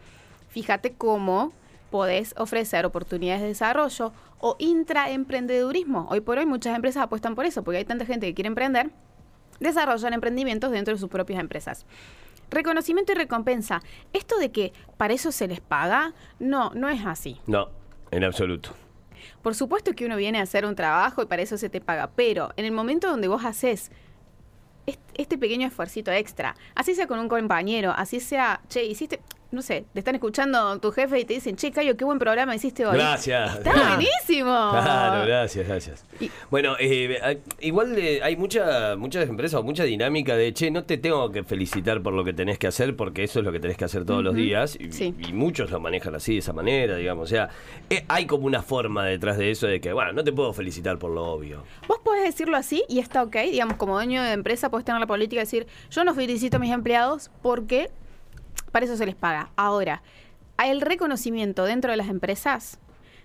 fíjate 0.50 0.92
cómo 0.92 1.52
podés 1.90 2.34
ofrecer 2.36 2.84
oportunidades 2.86 3.42
de 3.42 3.48
desarrollo 3.48 4.12
o 4.40 4.56
intraemprendedurismo. 4.58 6.06
Hoy 6.10 6.20
por 6.20 6.38
hoy 6.38 6.46
muchas 6.46 6.74
empresas 6.76 7.02
apuestan 7.04 7.34
por 7.34 7.44
eso, 7.46 7.62
porque 7.64 7.78
hay 7.78 7.84
tanta 7.84 8.04
gente 8.06 8.26
que 8.26 8.34
quiere 8.34 8.48
emprender, 8.48 8.90
desarrollan 9.60 10.12
emprendimientos 10.12 10.70
dentro 10.70 10.94
de 10.94 11.00
sus 11.00 11.08
propias 11.08 11.40
empresas. 11.40 11.86
Reconocimiento 12.50 13.12
y 13.12 13.14
recompensa. 13.14 13.82
Esto 14.12 14.38
de 14.38 14.50
que 14.52 14.72
para 14.96 15.12
eso 15.14 15.32
se 15.32 15.48
les 15.48 15.60
paga, 15.60 16.14
no, 16.38 16.70
no 16.74 16.88
es 16.88 17.04
así. 17.04 17.40
No, 17.46 17.68
en 18.10 18.24
absoluto. 18.24 18.70
Por 19.42 19.54
supuesto 19.54 19.92
que 19.94 20.06
uno 20.06 20.16
viene 20.16 20.38
a 20.38 20.42
hacer 20.42 20.64
un 20.64 20.74
trabajo 20.74 21.22
y 21.22 21.26
para 21.26 21.42
eso 21.42 21.58
se 21.58 21.68
te 21.68 21.80
paga, 21.80 22.10
pero 22.14 22.50
en 22.56 22.64
el 22.64 22.72
momento 22.72 23.08
donde 23.08 23.28
vos 23.28 23.44
haces 23.44 23.90
est- 24.86 25.00
este 25.14 25.36
pequeño 25.36 25.66
esfuercito 25.66 26.10
extra, 26.12 26.54
así 26.74 26.94
sea 26.94 27.06
con 27.06 27.18
un 27.18 27.28
compañero, 27.28 27.92
así 27.96 28.20
sea, 28.20 28.60
che, 28.68 28.84
hiciste, 28.84 29.20
no 29.50 29.62
sé, 29.62 29.86
te 29.94 30.00
están 30.00 30.14
escuchando 30.14 30.78
tu 30.78 30.90
jefe 30.92 31.20
y 31.20 31.24
te 31.24 31.32
dicen, 31.34 31.56
che, 31.56 31.70
Cayo, 31.72 31.96
qué 31.96 32.04
buen 32.04 32.18
programa 32.18 32.54
hiciste 32.54 32.84
hoy. 32.84 32.94
Gracias. 32.96 33.56
Está 33.56 33.72
buenísimo. 33.96 34.44
Claro, 34.72 35.26
gracias, 35.26 35.66
gracias. 35.66 36.04
Y- 36.20 36.30
Bueno, 36.50 36.76
eh, 36.78 37.40
igual 37.60 37.96
eh, 37.98 38.20
hay 38.22 38.36
mucha, 38.36 38.94
muchas 38.96 39.26
empresas 39.28 39.58
o 39.58 39.62
mucha 39.62 39.84
dinámica 39.84 40.36
de, 40.36 40.52
che, 40.52 40.70
no 40.70 40.84
te 40.84 40.98
tengo 40.98 41.30
que 41.32 41.44
felicitar 41.44 42.02
por 42.02 42.12
lo 42.12 42.24
que 42.24 42.32
tenés 42.34 42.58
que 42.58 42.66
hacer, 42.66 42.94
porque 42.94 43.24
eso 43.24 43.38
es 43.38 43.44
lo 43.46 43.52
que 43.52 43.58
tenés 43.60 43.76
que 43.78 43.84
hacer 43.86 44.04
todos 44.04 44.22
los 44.22 44.34
días. 44.34 44.76
Y, 44.78 44.92
sí. 44.92 45.14
y 45.18 45.32
muchos 45.32 45.70
lo 45.70 45.80
manejan 45.80 46.14
así, 46.14 46.34
de 46.34 46.38
esa 46.40 46.52
manera, 46.52 46.96
digamos. 46.96 47.24
O 47.24 47.26
sea, 47.30 47.48
eh, 47.88 48.04
hay 48.08 48.26
como 48.26 48.44
una 48.46 48.60
forma 48.62 49.06
detrás 49.06 49.38
de 49.38 49.50
eso 49.50 49.66
de 49.66 49.80
que, 49.80 49.92
bueno, 49.94 50.12
no 50.12 50.24
te 50.24 50.32
puedo 50.32 50.52
felicitar 50.52 50.98
por 50.98 51.10
lo 51.10 51.24
obvio. 51.24 51.62
Vos 51.86 51.98
podés 52.04 52.24
decirlo 52.24 52.56
así 52.58 52.84
y 52.88 52.98
está 52.98 53.22
ok, 53.22 53.36
digamos, 53.50 53.76
como 53.78 53.94
dueño 53.94 54.22
de 54.22 54.32
empresa 54.32 54.68
podés 54.70 54.84
tener 54.84 55.00
la 55.00 55.06
política 55.06 55.40
de 55.40 55.44
decir, 55.46 55.66
yo 55.90 56.04
no 56.04 56.14
felicito 56.14 56.58
a 56.58 56.60
mis 56.60 56.72
empleados 56.72 57.30
porque 57.40 57.90
para 58.70 58.84
eso 58.86 58.96
se 58.96 59.06
les 59.06 59.14
paga. 59.14 59.50
Ahora, 59.56 60.02
el 60.62 60.80
reconocimiento 60.80 61.64
dentro 61.64 61.90
de 61.90 61.96
las 61.96 62.08
empresas 62.08 62.78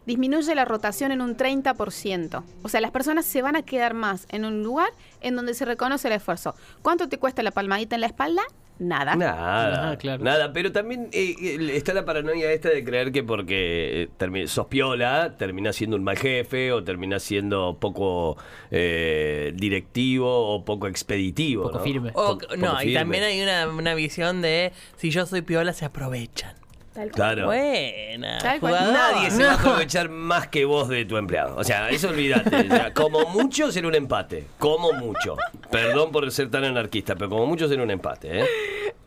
disminuye 0.06 0.54
la 0.56 0.66
rotación 0.66 1.12
en 1.12 1.22
un 1.22 1.38
30%. 1.38 2.44
O 2.62 2.70
sea, 2.70 2.82
las 2.82 2.92
personas 2.92 3.26
se 3.26 3.42
van 3.42 3.56
a 3.56 3.64
quedar 3.64 3.94
más 3.94 4.26
en 4.30 4.46
un 4.46 4.64
lugar 4.64 4.90
en 5.22 5.36
donde 5.36 5.54
se 5.54 5.66
reconoce 5.66 6.08
el 6.08 6.14
esfuerzo. 6.14 6.56
¿Cuánto 6.82 7.10
te 7.10 7.18
cuesta 7.18 7.44
la 7.44 7.52
palmadita 7.52 7.96
en 7.96 8.02
la 8.02 8.08
espalda? 8.08 8.44
Nada. 8.84 9.16
Nada, 9.16 9.92
Ah, 9.92 9.98
claro. 9.98 10.24
nada, 10.24 10.52
pero 10.54 10.72
también 10.72 11.10
eh, 11.14 11.36
está 11.74 11.94
la 11.94 12.06
paranoia 12.06 12.52
esta 12.52 12.70
de 12.70 12.84
creer 12.84 13.12
que 13.12 13.24
porque 13.24 14.04
eh, 14.04 14.10
termi- 14.20 14.48
sos 14.48 14.68
piola, 14.68 15.36
terminás 15.38 15.76
siendo 15.76 15.96
un 15.96 16.04
mal 16.04 16.18
jefe 16.18 16.72
o 16.72 16.84
terminás 16.84 17.24
siendo 17.24 17.78
poco 17.80 18.38
eh, 18.72 19.54
directivo 19.56 20.28
o 20.56 20.66
poco 20.66 20.88
expeditivo. 20.88 21.64
Poco 21.64 21.78
¿no? 21.80 21.84
firme. 21.84 22.12
O- 22.14 22.38
no, 22.58 22.72
poco 22.72 22.82
y 22.82 22.86
firme. 22.86 22.94
también 23.00 23.24
hay 23.24 23.42
una, 23.42 23.68
una 23.70 23.96
visión 23.96 24.42
de 24.42 24.72
si 24.98 25.10
yo 25.12 25.26
soy 25.26 25.42
piola 25.42 25.74
se 25.74 25.86
aprovechan. 25.86 26.56
Tal 26.94 27.12
cual. 27.12 27.16
Claro. 27.16 27.46
Buena. 27.48 28.38
Tal 28.38 28.60
cual. 28.60 28.94
Nadie 28.94 29.32
se 29.32 29.44
va 29.44 29.52
a 29.52 29.56
aprovechar 29.56 30.10
más 30.10 30.48
que 30.48 30.64
vos 30.66 30.88
de 30.90 31.06
tu 31.06 31.18
empleado. 31.18 31.56
O 31.58 31.64
sea, 31.64 31.90
eso 31.90 32.10
olvídate. 32.10 32.56
O 32.56 32.68
sea, 32.68 32.94
como 32.94 33.26
mucho 33.30 33.72
será 33.72 33.88
un 33.88 33.96
empate. 33.96 34.46
Como 34.60 34.94
mucho. 34.94 35.36
Perdón 35.72 36.12
por 36.12 36.32
ser 36.32 36.52
tan 36.52 36.64
anarquista, 36.64 37.16
pero 37.16 37.30
como 37.30 37.48
mucho 37.48 37.68
será 37.68 37.82
un 37.82 37.92
empate. 37.92 38.42
¿eh? 38.42 38.46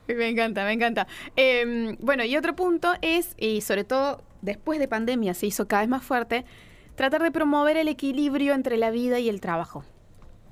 Me 0.09 0.29
encanta, 0.29 0.65
me 0.65 0.73
encanta. 0.73 1.07
Eh, 1.37 1.97
bueno, 2.01 2.25
y 2.25 2.37
otro 2.37 2.55
punto 2.57 2.93
es, 3.03 3.35
y 3.39 3.61
sobre 3.61 3.85
todo 3.85 4.23
después 4.43 4.79
de 4.79 4.89
pandemia 4.89 5.35
se 5.35 5.47
hizo 5.47 5.69
cada 5.69 5.83
vez 5.83 5.89
más 5.89 6.03
fuerte, 6.03 6.45
tratar 6.95 7.23
de 7.23 7.31
promover 7.31 7.77
el 7.77 7.89
equilibrio 7.89 8.55
entre 8.55 8.77
la 8.77 8.91
vida 8.91 9.19
y 9.19 9.29
el 9.29 9.41
trabajo. 9.41 9.85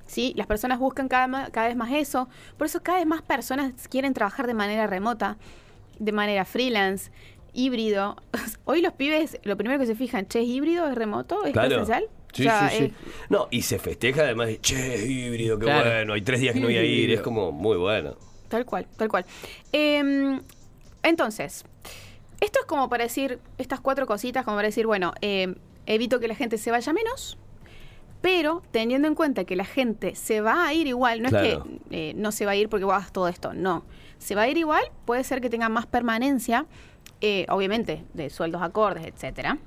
¿Sí? 0.06 0.34
Las 0.36 0.46
personas 0.46 0.78
buscan 0.78 1.08
cada 1.08 1.48
vez 1.66 1.76
más 1.76 1.90
eso, 1.92 2.28
por 2.58 2.66
eso 2.66 2.82
cada 2.82 2.98
vez 2.98 3.06
más 3.06 3.22
personas 3.22 3.88
quieren 3.88 4.12
trabajar 4.12 4.46
de 4.46 4.52
manera 4.52 4.86
remota, 4.86 5.38
de 5.98 6.12
manera 6.12 6.44
freelance, 6.44 7.10
híbrido. 7.52 8.16
Hoy 8.64 8.80
los 8.82 8.92
pibes, 8.94 9.38
lo 9.44 9.56
primero 9.56 9.78
que 9.80 9.86
se 9.86 9.94
fijan, 9.94 10.26
che, 10.26 10.40
¿es 10.42 10.48
híbrido? 10.48 10.88
¿Es 10.88 10.94
remoto? 10.94 11.44
¿Es 11.44 11.52
Claro. 11.52 11.68
presencial? 11.68 12.04
Sí, 12.32 12.42
O 12.42 12.44
sea, 12.50 12.68
sí, 12.70 12.76
sí. 12.88 12.92
No, 13.28 13.46
y 13.50 13.62
se 13.62 13.78
festeja 13.78 14.22
además 14.22 14.48
de, 14.48 14.60
che, 14.60 15.06
híbrido, 15.06 15.58
qué 15.58 15.66
Claro. 15.66 15.88
bueno. 15.90 16.12
Hay 16.14 16.22
tres 16.22 16.40
días 16.40 16.52
que 16.54 16.60
no 16.60 16.66
voy 16.66 16.76
a 16.76 16.82
ir. 16.82 17.10
Es 17.12 17.20
como 17.20 17.52
muy 17.52 17.76
bueno. 17.76 18.16
Tal 18.48 18.64
cual, 18.66 18.86
tal 18.96 19.08
cual. 19.08 19.24
Eh, 19.72 20.40
entonces, 21.02 21.64
esto 22.40 22.58
es 22.60 22.66
como 22.66 22.88
para 22.88 23.04
decir, 23.04 23.38
estas 23.58 23.80
cuatro 23.80 24.06
cositas, 24.06 24.44
como 24.44 24.56
para 24.56 24.66
decir, 24.68 24.86
bueno, 24.86 25.12
eh, 25.20 25.54
evito 25.86 26.18
que 26.18 26.26
la 26.28 26.34
gente 26.34 26.58
se 26.58 26.70
vaya 26.70 26.92
menos, 26.92 27.38
pero 28.20 28.62
teniendo 28.70 29.06
en 29.06 29.14
cuenta 29.14 29.44
que 29.44 29.54
la 29.54 29.64
gente 29.64 30.14
se 30.14 30.40
va 30.40 30.66
a 30.66 30.72
ir 30.74 30.86
igual, 30.86 31.22
no 31.22 31.28
Claro. 31.28 31.46
es 31.46 31.54
que 31.90 32.10
eh, 32.10 32.14
no 32.16 32.32
se 32.32 32.46
va 32.46 32.52
a 32.52 32.56
ir 32.56 32.68
porque 32.68 32.84
vos 32.84 32.94
hagas 32.94 33.12
todo 33.12 33.28
esto, 33.28 33.52
no. 33.52 33.84
Se 34.24 34.34
va 34.34 34.42
a 34.42 34.48
ir 34.48 34.56
igual, 34.56 34.82
puede 35.04 35.22
ser 35.22 35.42
que 35.42 35.50
tenga 35.50 35.68
más 35.68 35.84
permanencia, 35.84 36.64
eh, 37.20 37.44
obviamente, 37.50 38.06
de 38.14 38.30
sueldos 38.30 38.62
acordes, 38.62 39.04
etcétera. 39.04 39.58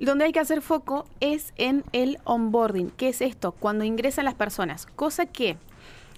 Donde 0.00 0.24
hay 0.24 0.32
que 0.32 0.40
hacer 0.40 0.60
foco 0.60 1.04
es 1.20 1.52
en 1.54 1.84
el 1.92 2.18
onboarding. 2.24 2.90
¿Qué 2.90 3.10
es 3.10 3.20
esto? 3.20 3.52
Cuando 3.52 3.84
ingresan 3.84 4.24
las 4.24 4.34
personas. 4.34 4.86
Cosa 4.86 5.26
que 5.26 5.56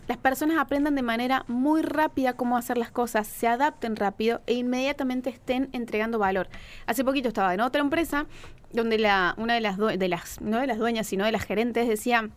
las 0.09 0.16
personas 0.16 0.56
aprendan 0.56 0.94
de 0.94 1.02
manera 1.02 1.44
muy 1.46 1.83
rápida 1.83 2.33
cómo 2.33 2.56
hacer 2.56 2.78
las 2.78 2.90
cosas, 2.90 3.26
se 3.26 3.46
adapten 3.46 3.96
rápido 3.96 4.40
e 4.46 4.54
inmediatamente 4.54 5.28
estén 5.28 5.68
entregando 5.72 6.18
valor. 6.18 6.48
Hace 6.87 7.04
poquito 7.04 7.28
estaba 7.28 7.52
en 7.52 7.61
otra 7.61 7.83
empresa 7.83 8.24
donde 8.72 8.96
la, 8.96 9.35
una 9.37 9.52
de 9.52 9.61
las, 9.61 9.76
de 9.76 10.09
las, 10.09 10.40
no 10.40 10.59
de 10.59 10.66
las 10.66 10.78
dueñas, 10.78 11.06
sino 11.06 11.26
de 11.26 11.33
las 11.33 11.44
gerentes 11.44 11.87
decía, 11.87 12.30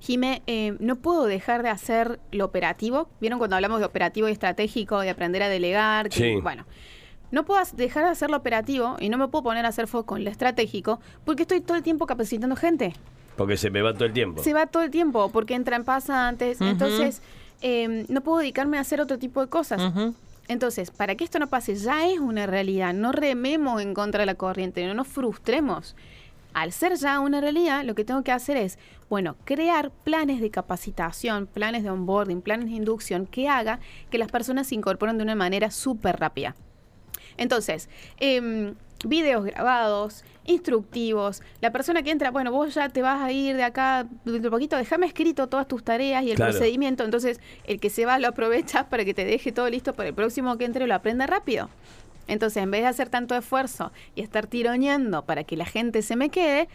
Jime, 0.00 0.42
eh, 0.46 0.76
no 0.80 0.96
puedo 0.96 1.26
dejar 1.26 1.62
de 1.62 1.68
hacer 1.68 2.18
lo 2.32 2.46
operativo. 2.46 3.08
¿Vieron 3.20 3.38
cuando 3.38 3.56
hablamos 3.56 3.80
de 3.80 3.86
operativo 3.86 4.28
y 4.28 4.32
estratégico, 4.32 5.00
de 5.00 5.10
aprender 5.10 5.42
a 5.42 5.48
delegar? 5.48 6.08
Que, 6.08 6.16
Sí. 6.16 6.40
Bueno, 6.40 6.64
no 7.30 7.44
puedo 7.44 7.60
dejar 7.74 8.04
de 8.04 8.10
hacer 8.10 8.30
lo 8.30 8.38
operativo 8.38 8.96
y 8.98 9.08
no 9.10 9.18
me 9.18 9.28
puedo 9.28 9.44
poner 9.44 9.66
a 9.66 9.68
hacer 9.68 9.86
foco 9.86 10.16
en 10.16 10.24
lo 10.24 10.30
estratégico 10.30 11.00
porque 11.24 11.42
estoy 11.42 11.60
todo 11.60 11.76
el 11.76 11.82
tiempo 11.82 12.06
capacitando 12.06 12.56
gente 12.56 12.92
Porque 13.36 13.56
se 13.56 13.70
me 13.70 13.82
va 13.82 13.92
todo 13.94 14.06
el 14.06 14.12
tiempo. 14.12 14.42
se 14.42 14.52
va 14.52 14.66
todo 14.66 14.82
el 14.82 14.90
tiempo 14.90 15.30
porque 15.30 15.54
entran 15.54 15.84
pasantes. 15.84 16.60
Ujú. 16.60 16.70
Entonces, 16.70 17.22
eh, 17.62 18.06
no 18.08 18.22
puedo 18.22 18.38
dedicarme 18.38 18.78
a 18.78 18.80
hacer 18.80 19.00
otro 19.00 19.18
tipo 19.18 19.40
de 19.42 19.48
cosas. 19.48 19.80
Entonces, 20.48 20.90
para 20.90 21.14
que 21.14 21.22
esto 21.22 21.38
no 21.38 21.46
pase, 21.46 21.76
ya 21.76 22.08
es 22.08 22.18
una 22.18 22.46
realidad. 22.46 22.92
No 22.92 23.12
rememos 23.12 23.80
en 23.80 23.94
contra 23.94 24.20
de 24.20 24.26
la 24.26 24.34
corriente, 24.34 24.84
no 24.86 24.94
nos 24.94 25.06
frustremos. 25.06 25.94
Al 26.52 26.72
ser 26.72 26.94
ya 26.96 27.20
una 27.20 27.40
realidad, 27.40 27.84
lo 27.84 27.94
que 27.94 28.04
tengo 28.04 28.22
que 28.22 28.32
hacer 28.32 28.56
es, 28.56 28.78
bueno, 29.08 29.36
crear 29.44 29.90
planes 29.90 30.40
de 30.40 30.50
capacitación, 30.50 31.46
planes 31.46 31.82
de 31.82 31.90
onboarding, 31.90 32.42
planes 32.42 32.66
de 32.70 32.74
inducción 32.76 33.26
que 33.26 33.48
haga 33.48 33.78
que 34.10 34.18
las 34.18 34.30
personas 34.30 34.66
se 34.66 34.74
incorporen 34.74 35.16
de 35.16 35.22
una 35.24 35.34
manera 35.34 35.70
súper 35.70 36.18
rápida. 36.18 36.56
Entonces, 37.36 37.88
em, 38.18 38.74
videos 39.04 39.44
grabados, 39.44 40.24
instructivos. 40.44 41.42
La 41.60 41.70
persona 41.72 42.02
que 42.02 42.10
entra, 42.10 42.30
bueno, 42.30 42.50
vos 42.52 42.74
ya 42.74 42.88
te 42.88 43.00
vas 43.00 43.20
a 43.22 43.32
ir 43.32 43.56
de 43.56 43.62
acá 43.62 44.06
dentro 44.24 44.42
de 44.42 44.50
poquito, 44.50 44.76
déjame 44.76 45.06
escrito 45.06 45.48
todas 45.48 45.66
tus 45.66 45.82
tareas 45.82 46.22
y 46.24 46.30
el 46.30 46.36
Claro. 46.36 46.52
procedimiento. 46.52 47.04
Entonces, 47.04 47.40
el 47.64 47.80
que 47.80 47.88
se 47.88 48.04
va 48.04 48.18
lo 48.18 48.28
aprovecha 48.28 48.88
para 48.90 49.04
que 49.04 49.14
te 49.14 49.24
deje 49.24 49.52
todo 49.52 49.70
listo 49.70 49.94
para 49.94 50.08
el 50.10 50.14
próximo 50.14 50.58
que 50.58 50.64
entre 50.64 50.86
lo 50.86 50.94
aprenda 50.94 51.26
rápido. 51.26 51.70
Entonces, 52.30 52.62
en 52.62 52.70
vez 52.70 52.82
de 52.82 52.86
hacer 52.88 53.08
tanto 53.10 53.34
esfuerzo 53.34 53.92
y 54.14 54.22
estar 54.22 54.46
tironeando 54.46 55.24
para 55.26 55.44
que 55.44 55.56
la 55.56 55.66
gente 55.66 56.02
se 56.02 56.16
me 56.16 56.30
quede, 56.30 56.68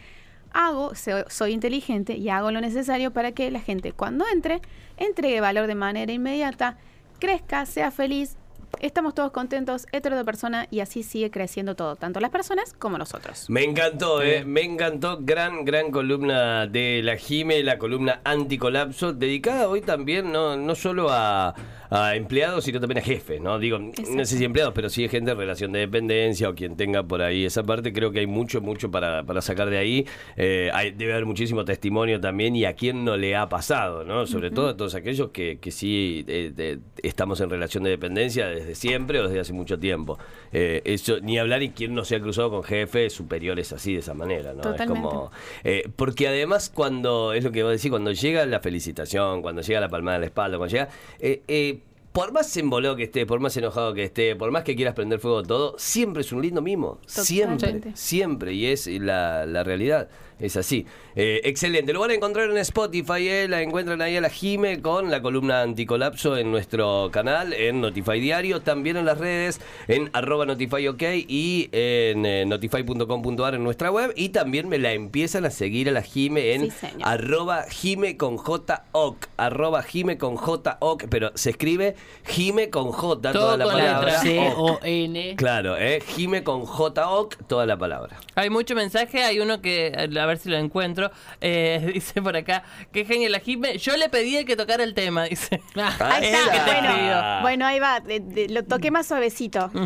hago, 0.52 0.94
so- 0.94 1.28
soy 1.28 1.52
inteligente 1.52 2.14
y 2.16 2.28
hago 2.28 2.50
lo 2.50 2.60
necesario 2.60 3.12
para 3.12 3.32
que 3.32 3.50
la 3.50 3.60
gente 3.60 3.92
cuando 3.92 4.24
entre, 4.32 4.60
entregue 4.96 5.40
valor 5.40 5.66
de 5.66 5.74
manera 5.74 6.12
inmediata, 6.12 6.76
crezca, 7.18 7.66
sea 7.66 7.90
feliz, 7.90 8.36
estamos 8.80 9.14
todos 9.14 9.30
contentos, 9.32 9.86
hetero 9.92 10.16
de 10.16 10.24
persona 10.24 10.66
y 10.70 10.80
así 10.80 11.02
sigue 11.02 11.30
creciendo 11.30 11.74
todo, 11.76 11.96
tanto 11.96 12.20
las 12.20 12.30
personas 12.30 12.72
como 12.78 12.98
nosotros. 12.98 13.46
Me 13.48 13.64
encantó, 13.64 14.22
eh, 14.22 14.44
me 14.44 14.62
encantó. 14.62 15.18
Gran, 15.20 15.64
gran 15.64 15.90
columna 15.90 16.66
de 16.66 17.00
la 17.02 17.16
Jime, 17.16 17.62
la 17.62 17.78
columna 17.78 18.20
anticolapso, 18.24 19.12
dedicada 19.12 19.68
hoy 19.68 19.80
también 19.80 20.30
no, 20.32 20.56
no 20.56 20.74
solo 20.74 21.08
a, 21.10 21.54
a 21.90 22.16
empleados, 22.16 22.64
sino 22.64 22.80
también 22.80 22.98
a 22.98 23.02
jefes, 23.02 23.40
¿no? 23.40 23.58
Digo, 23.58 23.78
no 23.78 24.24
sé 24.24 24.36
si 24.38 24.44
empleados, 24.44 24.74
pero 24.74 24.88
sí 24.90 25.08
gente 25.08 25.30
en 25.30 25.38
relación 25.38 25.72
de 25.72 25.80
dependencia 25.80 26.48
o 26.48 26.54
quien 26.54 26.76
tenga 26.76 27.02
por 27.02 27.22
ahí 27.22 27.44
esa 27.44 27.62
parte. 27.62 27.92
Creo 27.92 28.12
que 28.12 28.20
hay 28.20 28.26
mucho, 28.26 28.60
mucho 28.60 28.90
para, 28.90 29.24
para 29.24 29.40
sacar 29.40 29.70
de 29.70 29.78
ahí. 29.78 30.06
Eh, 30.36 30.70
hay- 30.74 30.90
debe 30.92 31.12
haber 31.12 31.26
muchísimo 31.26 31.64
testimonio 31.64 32.20
también 32.20 32.54
y 32.56 32.64
a 32.64 32.74
quien 32.74 33.04
no 33.04 33.16
le 33.16 33.36
ha 33.36 33.48
pasado, 33.48 34.04
¿no? 34.04 34.26
Sobre 34.26 34.50
todo 34.50 34.68
a 34.68 34.76
todos 34.76 34.94
aquellos 34.94 35.30
que, 35.30 35.58
que 35.60 35.70
sí 35.70 36.24
eh, 36.28 36.52
de- 36.54 36.78
estamos 37.02 37.40
en 37.40 37.50
relación 37.50 37.84
de 37.84 37.90
dependencia 37.90 38.46
desde 38.56 38.74
siempre 38.74 39.20
o 39.20 39.24
desde 39.28 39.40
hace 39.40 39.52
mucho 39.52 39.78
tiempo. 39.78 40.18
Eh, 40.52 40.82
eso, 40.84 41.20
ni 41.20 41.38
hablar 41.38 41.62
y 41.62 41.70
quien 41.70 41.94
no 41.94 42.04
se 42.04 42.16
ha 42.16 42.20
cruzado 42.20 42.50
con 42.50 42.62
jefes 42.62 43.12
superiores 43.12 43.72
así, 43.72 43.94
de 43.94 44.00
esa 44.00 44.14
manera, 44.14 44.52
¿no? 44.52 44.62
Totalmente. 44.62 44.84
Es 44.84 45.14
como. 45.14 45.30
eh, 45.64 45.88
porque 45.96 46.28
además, 46.28 46.70
cuando. 46.74 47.32
Es 47.32 47.44
lo 47.44 47.52
que 47.52 47.62
vos 47.62 47.72
decís, 47.72 47.90
cuando 47.90 48.12
llega 48.12 48.44
la 48.46 48.60
felicitación, 48.60 49.42
cuando 49.42 49.62
llega 49.62 49.80
la 49.80 49.88
palmada 49.88 50.16
en 50.16 50.20
la 50.22 50.26
espalda, 50.26 50.58
cuando 50.58 50.72
llega. 50.72 50.88
eh, 51.20 51.80
por 52.16 52.32
más 52.32 52.56
embolado 52.56 52.96
que 52.96 53.02
esté, 53.02 53.26
por 53.26 53.40
más 53.40 53.54
enojado 53.58 53.92
que 53.92 54.02
esté, 54.04 54.34
por 54.36 54.50
más 54.50 54.64
que 54.64 54.74
quieras 54.74 54.94
prender 54.94 55.18
fuego 55.18 55.42
todo, 55.42 55.74
siempre 55.76 56.22
es 56.22 56.32
un 56.32 56.40
lindo 56.40 56.62
mimo. 56.62 56.98
Siempre, 57.06 57.92
siempre. 57.92 58.54
Y 58.54 58.68
es 58.68 58.86
la, 58.86 59.44
la 59.44 59.62
realidad. 59.64 60.08
Es 60.38 60.56
así. 60.58 60.84
Eh, 61.14 61.40
excelente. 61.44 61.94
Lo 61.94 62.00
van 62.00 62.10
a 62.10 62.14
encontrar 62.14 62.50
en 62.50 62.58
Spotify. 62.58 63.26
eh, 63.28 63.46
La 63.48 63.62
encuentran 63.62 64.02
ahí 64.02 64.16
a 64.16 64.20
la 64.20 64.28
Jime 64.28 64.82
con 64.82 65.10
la 65.10 65.22
columna 65.22 65.62
anticolapso 65.62 66.36
en 66.36 66.50
nuestro 66.50 67.08
canal, 67.10 67.54
en 67.54 67.80
Notify 67.80 68.20
Diario. 68.20 68.60
También 68.60 68.98
en 68.98 69.06
las 69.06 69.16
redes, 69.16 69.60
en 69.88 70.10
arroba 70.12 70.44
Notify 70.44 70.88
OK 70.88 71.02
y 71.26 71.70
en 71.72 72.26
eh, 72.26 72.44
notify.com.ar 72.46 73.54
en 73.54 73.64
nuestra 73.64 73.90
web. 73.90 74.12
Y 74.14 74.28
también 74.28 74.68
me 74.68 74.78
la 74.78 74.92
empiezan 74.92 75.46
a 75.46 75.50
seguir 75.50 75.88
a 75.88 75.92
la 75.92 76.02
Jime 76.02 76.52
en 76.52 76.70
Sí, 76.70 76.86
arroba 77.02 77.64
Jime 77.70 78.18
con 78.18 78.36
J 78.36 78.84
OK. 78.92 79.26
Arroba 79.38 79.82
Jime 79.82 80.18
con 80.18 80.36
J 80.36 80.76
OK. 80.80 81.04
Pero 81.08 81.30
se 81.34 81.48
escribe 81.50 81.94
Jime 82.26 82.68
con 82.68 82.92
J, 82.92 83.32
Todo 83.32 83.42
toda 83.42 83.56
la 83.56 83.64
con 83.64 83.72
palabra. 83.72 84.20
C-O-N. 84.20 85.34
Claro, 85.36 85.76
eh, 85.78 86.02
Jime 86.14 86.42
con 86.44 86.66
J 86.66 87.10
OK, 87.10 87.36
toda 87.46 87.64
la 87.64 87.78
palabra. 87.78 88.18
Hay 88.34 88.50
mucho 88.50 88.74
mensaje, 88.74 89.22
hay 89.22 89.40
uno 89.40 89.62
que, 89.62 89.92
a 90.26 90.28
ver 90.28 90.38
si 90.38 90.48
lo 90.50 90.56
encuentro, 90.58 91.10
eh, 91.40 91.90
dice 91.94 92.20
por 92.20 92.36
acá, 92.36 92.62
qué 92.92 93.04
genial 93.04 93.32
la 93.32 93.40
Jime, 93.40 93.78
yo 93.78 93.96
le 93.96 94.08
pedí 94.08 94.44
que 94.44 94.56
tocara 94.56 94.84
el 94.84 94.92
tema, 94.94 95.24
dice. 95.24 95.60
Ah, 95.76 95.94
Ahí 96.00 96.24
está, 96.26 96.50
te 96.52 96.70
bueno, 96.72 97.40
bueno, 97.42 97.66
ahí 97.66 97.78
va, 97.80 98.00
de- 98.00 98.20
de- 98.20 98.48
lo 98.48 98.64
toqué 98.64 98.90
más 98.90 99.06
suavecito. 99.06 99.70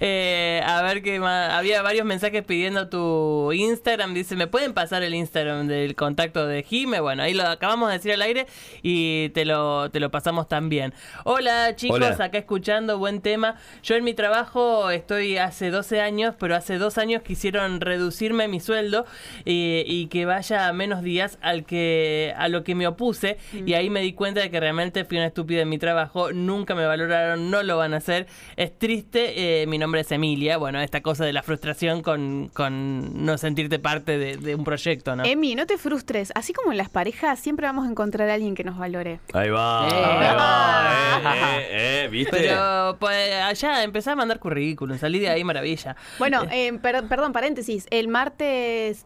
Eh, 0.00 0.60
a 0.64 0.82
ver 0.82 1.02
qué 1.02 1.18
más. 1.20 1.50
Había 1.52 1.82
varios 1.82 2.04
mensajes 2.06 2.44
pidiendo 2.44 2.88
tu 2.88 3.52
Instagram. 3.52 4.14
Dice, 4.14 4.36
¿me 4.36 4.46
pueden 4.46 4.72
pasar 4.74 5.02
el 5.02 5.14
Instagram 5.14 5.66
del 5.66 5.94
contacto 5.94 6.46
de 6.46 6.62
Jime? 6.62 7.00
Bueno, 7.00 7.22
ahí 7.22 7.34
lo 7.34 7.44
acabamos 7.46 7.88
de 7.88 7.94
decir 7.94 8.12
al 8.12 8.22
aire 8.22 8.46
y 8.82 9.30
te 9.30 9.44
lo, 9.44 9.90
te 9.90 10.00
lo 10.00 10.10
pasamos 10.10 10.48
también. 10.48 10.94
Hola 11.24 11.74
chicos, 11.76 11.96
Hola. 11.96 12.16
acá 12.24 12.38
escuchando, 12.38 12.98
buen 12.98 13.20
tema. 13.20 13.56
Yo 13.82 13.94
en 13.96 14.04
mi 14.04 14.14
trabajo 14.14 14.90
estoy 14.90 15.38
hace 15.38 15.70
12 15.70 16.00
años, 16.00 16.34
pero 16.38 16.54
hace 16.56 16.78
dos 16.78 16.98
años 16.98 17.22
quisieron 17.22 17.80
reducirme 17.80 18.46
mi 18.48 18.60
sueldo 18.68 19.06
eh, 19.46 19.82
y 19.86 20.06
que 20.08 20.26
vaya 20.26 20.68
a 20.68 20.72
menos 20.72 21.02
días 21.02 21.38
al 21.40 21.64
que 21.64 22.34
a 22.36 22.48
lo 22.48 22.64
que 22.64 22.74
me 22.74 22.86
opuse 22.86 23.38
y 23.66 23.72
ahí 23.74 23.88
me 23.90 24.00
di 24.00 24.12
cuenta 24.12 24.40
de 24.40 24.50
que 24.50 24.60
realmente 24.60 25.04
fui 25.06 25.16
una 25.16 25.26
estúpida 25.26 25.62
en 25.62 25.68
mi 25.70 25.78
trabajo, 25.78 26.32
nunca 26.32 26.74
me 26.74 26.84
valoraron, 26.86 27.50
no 27.50 27.62
lo 27.62 27.76
van 27.78 27.94
a 27.94 27.96
hacer. 27.98 28.26
Es 28.56 28.78
triste, 28.78 29.62
eh, 29.62 29.66
mi 29.66 29.78
nombre 29.78 30.02
es 30.02 30.12
Emilia, 30.12 30.58
bueno, 30.58 30.80
esta 30.80 31.00
cosa 31.00 31.24
de 31.24 31.32
la 31.32 31.42
frustración 31.42 32.02
con, 32.02 32.50
con 32.52 33.24
no 33.24 33.38
sentirte 33.38 33.78
parte 33.78 34.18
de, 34.18 34.36
de 34.36 34.54
un 34.54 34.64
proyecto, 34.64 35.16
¿no? 35.16 35.24
Emi, 35.24 35.54
no 35.54 35.64
te 35.66 35.78
frustres. 35.78 36.30
Así 36.34 36.52
como 36.52 36.72
en 36.72 36.78
las 36.78 36.90
parejas, 36.90 37.38
siempre 37.40 37.66
vamos 37.66 37.86
a 37.86 37.90
encontrar 37.90 38.28
a 38.28 38.34
alguien 38.34 38.54
que 38.54 38.64
nos 38.64 38.76
valore. 38.78 39.20
Ahí 39.32 39.48
va, 39.50 39.88
Eh. 39.88 39.92
ahí 39.94 40.34
va, 40.36 40.92
eh, 40.92 41.22
eh, 41.22 42.04
eh, 42.04 42.08
¿viste? 42.10 42.36
Pero 42.36 42.96
pues 43.00 43.32
allá 43.34 43.82
empecé 43.82 44.10
a 44.10 44.16
mandar 44.16 44.38
currículum, 44.38 44.98
salí 44.98 45.18
de 45.20 45.28
ahí 45.30 45.42
maravilla. 45.44 45.96
Bueno, 46.18 46.42
eh, 46.50 46.72
per- 46.82 47.06
perdón, 47.08 47.32
paréntesis. 47.32 47.86
El 47.90 48.08
martes 48.08 48.48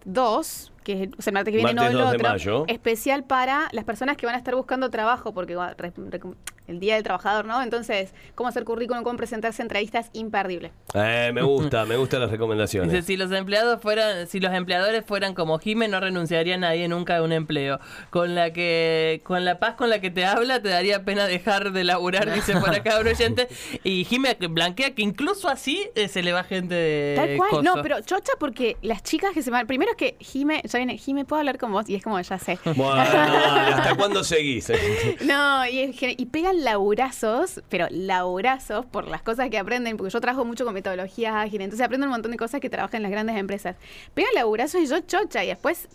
2, 0.04 0.72
que 0.84 0.92
es 1.18 1.26
el, 1.26 1.32
martes 1.32 1.52
que 1.52 1.56
viene, 1.58 1.74
Martes 1.74 1.92
no 1.94 1.98
el 2.00 2.04
2 2.04 2.10
de 2.10 2.16
otro, 2.16 2.28
mayo. 2.30 2.64
especial 2.68 3.24
para 3.24 3.68
las 3.72 3.84
personas 3.84 4.16
que 4.16 4.26
van 4.26 4.34
a 4.34 4.38
estar 4.38 4.54
buscando 4.54 4.90
trabajo, 4.90 5.32
porque 5.32 5.56
bueno, 5.56 5.72
re- 5.78 5.92
re- 5.96 6.20
el 6.72 6.80
Día 6.80 6.94
del 6.94 7.02
Trabajador, 7.04 7.44
¿no? 7.44 7.62
Entonces, 7.62 8.12
cómo 8.34 8.48
hacer 8.48 8.64
currículum, 8.64 9.02
cómo 9.04 9.16
presentarse 9.16 9.62
a 9.62 9.64
entrevistas, 9.64 10.10
imperdible. 10.12 10.72
Eh, 10.94 11.30
me 11.32 11.42
gusta, 11.42 11.84
me 11.86 11.96
gustan 11.96 12.20
las 12.20 12.28
Dice, 12.30 12.36
recomendaciones. 12.38 13.04
si 13.04 13.16
los 13.16 13.30
empleados 13.32 13.80
fueran, 13.80 14.26
si 14.26 14.40
los 14.40 14.52
empleadores 14.52 15.04
fueran 15.06 15.34
como 15.34 15.58
Jime, 15.58 15.88
no 15.88 16.00
renunciaría 16.00 16.56
nadie 16.58 16.88
nunca 16.88 17.18
a 17.18 17.22
un 17.22 17.32
empleo. 17.32 17.78
Con 18.10 18.34
la 18.34 18.52
que, 18.52 19.20
con 19.24 19.44
la 19.44 19.58
paz 19.58 19.74
con 19.74 19.88
la 19.90 20.00
que 20.00 20.10
te 20.10 20.24
habla, 20.24 20.60
te 20.60 20.68
daría 20.68 21.04
pena 21.04 21.26
dejar 21.26 21.72
de 21.72 21.84
laburar, 21.84 22.32
dice 22.32 22.54
por 22.58 22.70
acá 22.74 22.98
un 23.00 23.06
oyente. 23.08 23.48
Y 23.84 24.04
Jime 24.04 24.36
blanquea 24.40 24.94
que 24.94 25.02
incluso 25.02 25.48
así 25.48 25.88
eh, 25.94 26.08
se 26.08 26.22
le 26.22 26.32
va 26.32 26.42
gente 26.44 26.74
de 26.74 27.14
Tal 27.16 27.36
cual. 27.36 27.50
coso. 27.50 27.62
No, 27.62 27.82
pero 27.82 28.00
chocha 28.00 28.32
porque 28.38 28.76
las 28.82 29.02
chicas 29.02 29.32
que 29.32 29.42
se 29.42 29.50
van. 29.50 29.66
Primero 29.66 29.92
es 29.92 29.96
que 29.96 30.16
Jime, 30.20 30.62
ya 30.64 30.78
viene, 30.78 30.98
Jime, 30.98 31.24
¿puedo 31.24 31.40
hablar 31.40 31.58
con 31.58 31.72
vos? 31.72 31.88
Y 31.88 31.94
es 31.94 32.02
como, 32.02 32.20
ya 32.20 32.38
sé. 32.38 32.58
Bueno, 32.64 32.92
¿hasta 33.00 33.94
cuándo 33.96 34.24
seguís? 34.24 34.70
No, 35.22 35.66
y, 35.66 35.94
y 36.18 36.26
pegan 36.26 36.61
laburazos, 36.62 37.62
pero 37.68 37.86
laburazos 37.90 38.86
por 38.86 39.08
las 39.08 39.22
cosas 39.22 39.50
que 39.50 39.58
aprenden, 39.58 39.96
porque 39.96 40.12
yo 40.12 40.20
trabajo 40.20 40.44
mucho 40.44 40.64
con 40.64 40.74
metodologías 40.74 41.34
ágiles, 41.34 41.64
entonces 41.64 41.84
aprendo 41.84 42.06
un 42.06 42.12
montón 42.12 42.30
de 42.30 42.36
cosas 42.36 42.60
que 42.60 42.70
trabajan 42.70 42.98
en 42.98 43.02
las 43.02 43.12
grandes 43.12 43.36
empresas. 43.36 43.76
Pegan 44.14 44.32
laburazos 44.34 44.80
y 44.80 44.86
yo 44.86 45.00
chocha, 45.00 45.44
y 45.44 45.48
después 45.48 45.88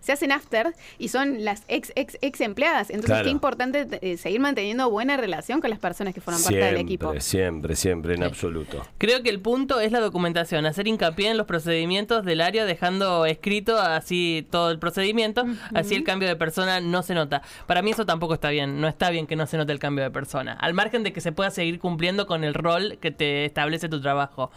se 0.00 0.12
hacen 0.12 0.32
after 0.32 0.74
y 0.98 1.08
son 1.08 1.44
las 1.44 1.62
ex, 1.68 1.92
ex, 1.96 2.18
ex 2.20 2.40
empleadas. 2.40 2.90
Entonces, 2.90 3.10
Claro. 3.10 3.24
qué 3.24 3.30
importante 3.30 3.86
eh, 4.00 4.16
seguir 4.16 4.40
manteniendo 4.40 4.90
buena 4.90 5.16
relación 5.16 5.60
con 5.60 5.70
las 5.70 5.78
personas 5.78 6.14
que 6.14 6.20
forman 6.20 6.42
parte 6.42 6.58
del 6.58 6.76
equipo. 6.76 7.06
Siempre, 7.20 7.20
siempre, 7.22 7.76
siempre, 7.76 8.14
en 8.14 8.22
absoluto. 8.24 8.86
Creo 8.98 9.22
que 9.22 9.30
el 9.30 9.40
punto 9.40 9.80
es 9.80 9.92
la 9.92 10.00
documentación, 10.00 10.66
hacer 10.66 10.86
hincapié 10.88 11.30
en 11.30 11.36
los 11.36 11.46
procedimientos 11.46 12.24
del 12.24 12.40
área, 12.40 12.64
dejando 12.64 13.26
escrito 13.26 13.78
así 13.78 14.46
todo 14.50 14.70
el 14.70 14.78
procedimiento, 14.78 15.44
así 15.74 15.94
el 15.94 16.04
cambio 16.04 16.28
de 16.28 16.36
persona 16.36 16.80
no 16.80 17.02
se 17.02 17.14
nota. 17.14 17.42
Para 17.66 17.82
mí 17.82 17.90
eso 17.90 18.04
tampoco 18.06 18.34
está 18.34 18.50
bien, 18.50 18.80
no 18.80 18.88
está 18.88 19.10
bien 19.10 19.26
que 19.26 19.36
no 19.36 19.46
se 19.46 19.56
note 19.56 19.72
el 19.72 19.78
cambio 19.84 20.02
de 20.04 20.10
persona, 20.10 20.54
al 20.54 20.72
margen 20.72 21.02
de 21.02 21.12
que 21.12 21.20
se 21.20 21.30
pueda 21.32 21.50
seguir 21.50 21.78
cumpliendo 21.78 22.26
con 22.26 22.42
el 22.42 22.54
rol 22.54 22.96
que 23.02 23.10
te 23.10 23.44
establece 23.44 23.88
tu 23.90 24.00
trabajo. 24.00 24.50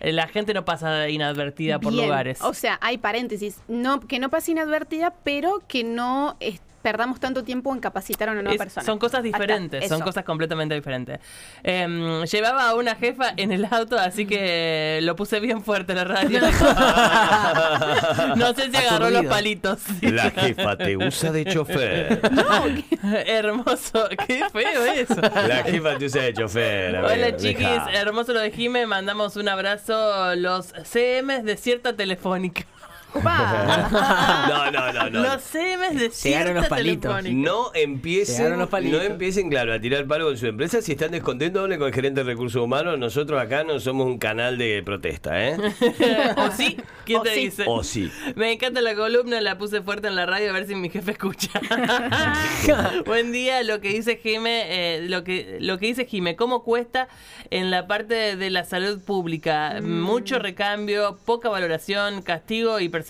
Eh, 0.00 0.12
La 0.12 0.26
gente 0.26 0.52
no 0.52 0.64
pasa 0.64 1.08
inadvertida 1.08 1.78
por 1.78 1.92
Bien. 1.92 2.06
lugares. 2.06 2.42
O 2.42 2.52
sea, 2.54 2.78
hay 2.82 2.98
paréntesis, 2.98 3.60
no, 3.68 4.00
que 4.00 4.18
no 4.18 4.30
pase 4.30 4.50
inadvertida, 4.50 5.14
pero 5.22 5.62
que 5.68 5.84
no 5.84 6.36
es- 6.40 6.60
perdamos 6.84 7.18
tanto 7.18 7.44
tiempo 7.44 7.72
en 7.72 7.80
capacitar 7.80 8.28
a 8.28 8.32
una 8.32 8.42
nueva 8.42 8.56
Es- 8.56 8.58
persona. 8.58 8.84
Son 8.84 8.98
cosas 8.98 9.22
diferentes, 9.22 9.88
son 9.88 10.02
cosas 10.02 10.22
completamente 10.22 10.74
diferentes. 10.74 11.18
Em, 11.62 12.24
llevaba 12.24 12.68
a 12.68 12.74
una 12.74 12.94
jefa 12.94 13.32
en 13.38 13.52
el 13.52 13.64
auto, 13.70 13.98
así 13.98 14.26
que 14.26 14.98
lo 15.02 15.16
puse 15.16 15.40
bien 15.40 15.62
fuerte 15.64 15.94
la 15.94 16.04
radio. 16.04 16.40
no 18.36 18.52
sé 18.52 18.70
si 18.70 18.76
agarró 18.76 19.08
los 19.08 19.24
palitos. 19.24 19.80
La 20.02 20.30
jefa 20.30 20.76
te 20.76 20.98
usa 20.98 21.32
de 21.32 21.46
chofer. 21.46 22.20
Hermoso, 23.02 24.06
qué 24.26 24.44
feo 24.52 24.84
eso. 24.84 25.22
La 25.22 25.64
jefa 25.64 25.96
te 25.96 26.04
usa 26.04 26.22
de 26.22 26.34
chofer. 26.34 26.96
amigo, 26.96 27.14
Hola 27.14 27.36
chiquis, 27.36 27.80
hermoso 27.94 28.34
lo 28.34 28.40
de 28.40 28.50
Jime, 28.50 28.86
mandamos 28.86 29.36
un 29.36 29.48
abrazo 29.48 30.36
los 30.36 30.74
CMs 30.84 31.44
de 31.44 31.56
cierta 31.56 31.96
telefónica. 31.96 32.66
No, 33.22 34.70
no, 34.70 34.92
no, 34.92 35.10
no. 35.10 35.22
Los 35.22 35.42
CMs 35.42 35.98
de 35.98 36.10
Llegaron 36.22 36.54
los 36.54 36.66
palitos. 36.66 37.24
No 37.24 37.70
empiecen, 37.74 38.36
Llegaron 38.36 38.58
los 38.58 38.70
no 38.70 39.00
empiecen, 39.00 39.48
claro, 39.50 39.72
a 39.72 39.80
tirar 39.80 40.06
palo 40.06 40.26
con 40.26 40.36
su 40.38 40.46
empresa. 40.46 40.82
Si 40.82 40.92
están 40.92 41.12
descontentos, 41.12 41.62
hablen 41.62 41.78
con 41.78 41.88
el 41.88 41.94
gerente 41.94 42.22
de 42.22 42.30
recursos 42.30 42.62
humanos. 42.62 42.98
Nosotros 42.98 43.40
acá 43.40 43.64
no 43.64 43.78
somos 43.80 44.06
un 44.06 44.18
canal 44.18 44.58
de 44.58 44.82
protesta, 44.84 45.48
¿eh? 45.48 45.56
¿O 46.36 46.50
sí? 46.50 46.76
¿Quién 47.04 47.18
O 47.20 47.22
te 47.22 47.34
sí. 47.34 47.40
dice? 47.40 47.64
O 47.66 47.82
sí. 47.84 48.10
Me 48.34 48.52
encanta 48.52 48.80
la 48.80 48.94
columna, 48.94 49.40
la 49.40 49.58
puse 49.58 49.82
fuerte 49.82 50.08
en 50.08 50.16
la 50.16 50.26
radio 50.26 50.50
a 50.50 50.52
ver 50.52 50.66
si 50.66 50.74
mi 50.74 50.90
jefe 50.90 51.12
escucha. 51.12 51.50
Buen 53.06 53.32
día, 53.32 53.62
lo 53.62 53.80
que 53.80 53.90
dice 53.90 54.16
Jime, 54.22 54.62
eh, 54.68 55.08
lo 55.08 55.24
que 55.24 55.58
lo 55.60 55.78
que 55.78 55.86
dice 55.86 56.06
Jime, 56.06 56.36
¿cómo 56.36 56.62
cuesta 56.62 57.08
en 57.50 57.70
la 57.70 57.86
parte 57.86 58.14
de, 58.14 58.36
de 58.36 58.50
la 58.50 58.64
salud 58.64 59.00
pública? 59.00 59.80
Mucho 59.82 60.38
recambio, 60.38 61.18
poca 61.24 61.48
valoración, 61.48 62.22
castigo 62.22 62.80
y 62.80 62.88
persecución, 62.88 63.03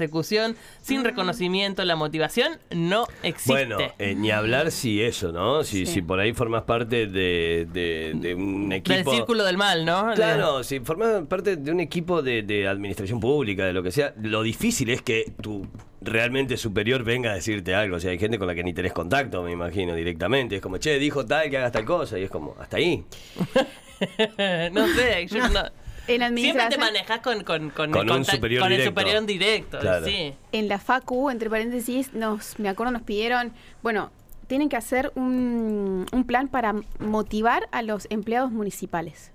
sin 0.82 1.04
reconocimiento, 1.04 1.84
la 1.84 1.96
motivación 1.96 2.58
no 2.70 3.06
existe. 3.22 3.52
Bueno, 3.52 3.78
eh, 3.98 4.14
ni 4.14 4.30
hablar 4.30 4.70
si 4.70 5.02
eso, 5.02 5.32
¿no? 5.32 5.64
Si, 5.64 5.86
Sí. 5.86 5.94
si 5.94 6.02
por 6.02 6.20
ahí 6.20 6.32
formas 6.32 6.62
parte 6.62 7.06
de, 7.06 7.66
de- 7.72 8.12
de 8.14 8.34
un 8.34 8.72
equipo. 8.72 8.94
Del 8.94 9.04
círculo 9.18 9.44
del 9.44 9.56
mal, 9.56 9.84
¿no? 9.84 10.12
Claro, 10.14 10.62
si 10.64 10.80
formas 10.80 11.26
parte 11.26 11.56
de 11.56 11.70
un 11.72 11.80
equipo 11.80 12.22
de, 12.22 12.42
de 12.42 12.68
administración 12.68 13.20
pública, 13.20 13.64
de 13.64 13.72
lo 13.72 13.82
que 13.82 13.90
sea, 13.90 14.14
lo 14.22 14.42
difícil 14.42 14.90
es 14.90 15.02
que 15.02 15.32
tu 15.40 15.66
realmente 16.00 16.56
superior 16.58 17.02
venga 17.02 17.30
a 17.30 17.34
decirte 17.34 17.74
algo. 17.74 17.96
O 17.96 18.00
sea, 18.00 18.10
hay 18.10 18.18
gente 18.18 18.38
con 18.38 18.46
la 18.46 18.54
que 18.54 18.62
ni 18.62 18.74
tenés 18.74 18.92
contacto, 18.92 19.42
me 19.42 19.52
imagino, 19.52 19.94
directamente. 19.94 20.56
Es 20.56 20.60
como, 20.62 20.76
che, 20.76 20.98
dijo 20.98 21.24
tal 21.24 21.48
que 21.48 21.56
hagas 21.56 21.72
tal 21.72 21.84
cosa. 21.86 22.18
Y 22.18 22.24
es 22.24 22.30
como, 22.30 22.54
hasta 22.60 22.76
ahí. 22.76 23.04
no 24.72 24.86
sé, 24.88 25.26
yo 25.28 25.48
no- 25.48 25.70
En 26.06 26.20
la 26.20 26.26
Siempre 26.28 26.52
te 26.52 26.74
administración, 26.74 26.80
manejas 26.80 27.20
con, 27.20 27.44
con, 27.44 27.70
con, 27.70 27.90
Con 27.90 28.02
el 28.08 28.10
un 28.14 28.18
contact- 28.24 28.34
superior 28.34 28.62
con 28.62 28.72
el 28.72 28.78
directo. 28.78 29.00
superior 29.00 29.26
directo. 29.26 29.78
Claro. 29.78 30.04
Sí. 30.06 30.34
en 30.52 30.68
la 30.68 30.78
FACU, 30.78 31.30
entre 31.30 31.48
paréntesis, 31.50 32.12
nos, 32.12 32.58
me 32.58 32.68
acuerdo, 32.68 32.92
nos 32.92 33.02
pidieron, 33.02 33.52
bueno, 33.82 34.10
tienen 34.46 34.68
que 34.68 34.76
hacer 34.76 35.10
un, 35.14 36.04
un 36.12 36.24
plan 36.26 36.48
para 36.48 36.74
motivar 36.98 37.68
a 37.72 37.80
los 37.82 38.06
empleados 38.10 38.50
municipales. 38.52 39.30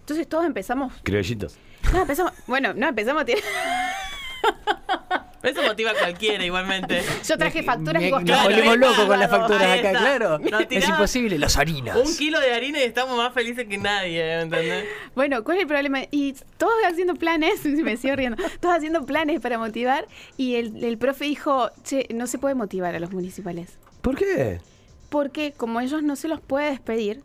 Entonces 0.00 0.26
todos 0.28 0.46
empezamos, 0.46 0.92
Criollitos. 1.02 1.58
no, 1.92 2.00
empezamos, 2.02 2.32
bueno, 2.46 2.72
no, 2.74 2.88
empezamos 2.88 3.22
a 3.22 3.24
tirar. 3.26 3.42
Eso 5.42 5.62
motiva 5.62 5.92
a 5.92 5.94
cualquiera 5.94 6.44
igualmente. 6.44 7.02
Yo 7.26 7.38
traje 7.38 7.62
facturas 7.62 8.02
y 8.02 8.10
vos 8.10 8.22
Nos 8.22 8.30
claro, 8.30 8.50
volvemos 8.50 8.78
locos 8.78 9.04
con 9.06 9.18
las 9.18 9.30
facturas 9.30 9.78
acá, 9.78 9.90
claro. 9.90 10.40
Es 10.68 10.88
imposible, 10.88 11.38
las 11.38 11.56
harinas. 11.56 11.96
Un 11.96 12.16
kilo 12.16 12.40
de 12.40 12.52
harina 12.52 12.78
y 12.80 12.82
estamos 12.82 13.16
más 13.16 13.32
felices 13.32 13.66
que 13.66 13.78
nadie, 13.78 14.22
¿me 14.22 14.42
¿entendés? 14.42 14.84
Bueno, 15.14 15.42
¿cuál 15.44 15.58
es 15.58 15.62
el 15.62 15.68
problema? 15.68 16.00
Y 16.10 16.34
todos 16.58 16.74
haciendo 16.86 17.14
planes, 17.14 17.64
me 17.64 17.96
sigo 17.96 18.16
riendo, 18.16 18.42
todos 18.60 18.76
haciendo 18.76 19.06
planes 19.06 19.40
para 19.40 19.58
motivar 19.58 20.06
y 20.36 20.56
el, 20.56 20.84
el 20.84 20.98
profe 20.98 21.24
dijo, 21.24 21.70
che, 21.84 22.06
no 22.14 22.26
se 22.26 22.38
puede 22.38 22.54
motivar 22.54 22.94
a 22.94 23.00
los 23.00 23.12
municipales. 23.12 23.78
¿Por 24.02 24.16
qué? 24.16 24.60
Porque 25.08 25.52
como 25.52 25.80
ellos 25.80 26.02
no 26.02 26.16
se 26.16 26.28
los 26.28 26.40
puede 26.40 26.70
despedir, 26.70 27.22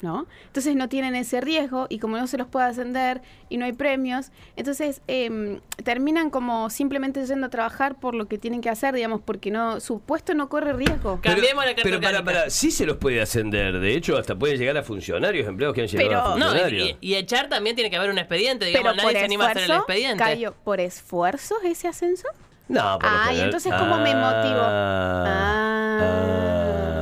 ¿no? 0.00 0.26
Entonces 0.46 0.76
no 0.76 0.88
tienen 0.88 1.14
ese 1.14 1.40
riesgo 1.40 1.86
y 1.88 1.98
como 1.98 2.16
no 2.16 2.26
se 2.26 2.38
los 2.38 2.46
puede 2.46 2.66
ascender 2.66 3.20
y 3.48 3.56
no 3.56 3.64
hay 3.64 3.72
premios, 3.72 4.30
entonces 4.56 5.00
em, 5.06 5.60
terminan 5.84 6.30
como 6.30 6.70
simplemente 6.70 7.24
yendo 7.26 7.46
a 7.46 7.50
trabajar 7.50 7.96
por 7.96 8.14
lo 8.14 8.26
que 8.28 8.38
tienen 8.38 8.60
que 8.60 8.70
hacer, 8.70 8.94
digamos, 8.94 9.20
porque 9.24 9.50
no 9.50 9.80
su 9.80 10.00
puesto 10.00 10.34
no 10.34 10.48
corre 10.48 10.72
riesgo. 10.72 11.20
Cambiemos 11.22 11.64
la 11.64 11.70
carta 11.74 11.82
Pero 11.84 12.00
para, 12.00 12.24
para, 12.24 12.50
sí 12.50 12.70
se 12.70 12.86
los 12.86 12.96
puede 12.96 13.20
ascender. 13.20 13.78
De 13.80 13.94
hecho, 13.94 14.16
hasta 14.16 14.36
puede 14.36 14.56
llegar 14.56 14.76
a 14.76 14.82
funcionarios, 14.82 15.46
empleados 15.48 15.74
que 15.74 15.82
han 15.82 15.88
llegado 15.88 16.08
Pero- 16.08 16.20
a 16.20 16.36
No, 16.38 16.46
funcionarios. 16.46 16.88
y, 17.00 17.08
y 17.12 17.14
echar 17.16 17.48
también 17.48 17.74
tiene 17.76 17.90
que 17.90 17.96
haber 17.96 18.10
un 18.10 18.18
expediente, 18.18 18.64
digamos, 18.66 18.92
Pero 18.92 18.96
nadie 18.96 19.10
por 19.10 19.18
se 19.18 19.24
anima 19.24 19.44
a 19.46 19.50
hacer 19.50 19.62
el 19.64 19.70
expediente. 19.72 20.50
¿por 20.64 20.80
esfuerzo 20.80 21.56
ese 21.64 21.88
ascenso? 21.88 22.28
No, 22.68 22.98
por 22.98 23.08
Ah, 23.10 23.32
y 23.32 23.40
entonces, 23.40 23.72
¿cómo 23.72 23.96
me 23.98 24.14
motivo? 24.14 24.60
Ah, 24.60 25.98
ahí 26.00 26.04
ah, 26.04 26.97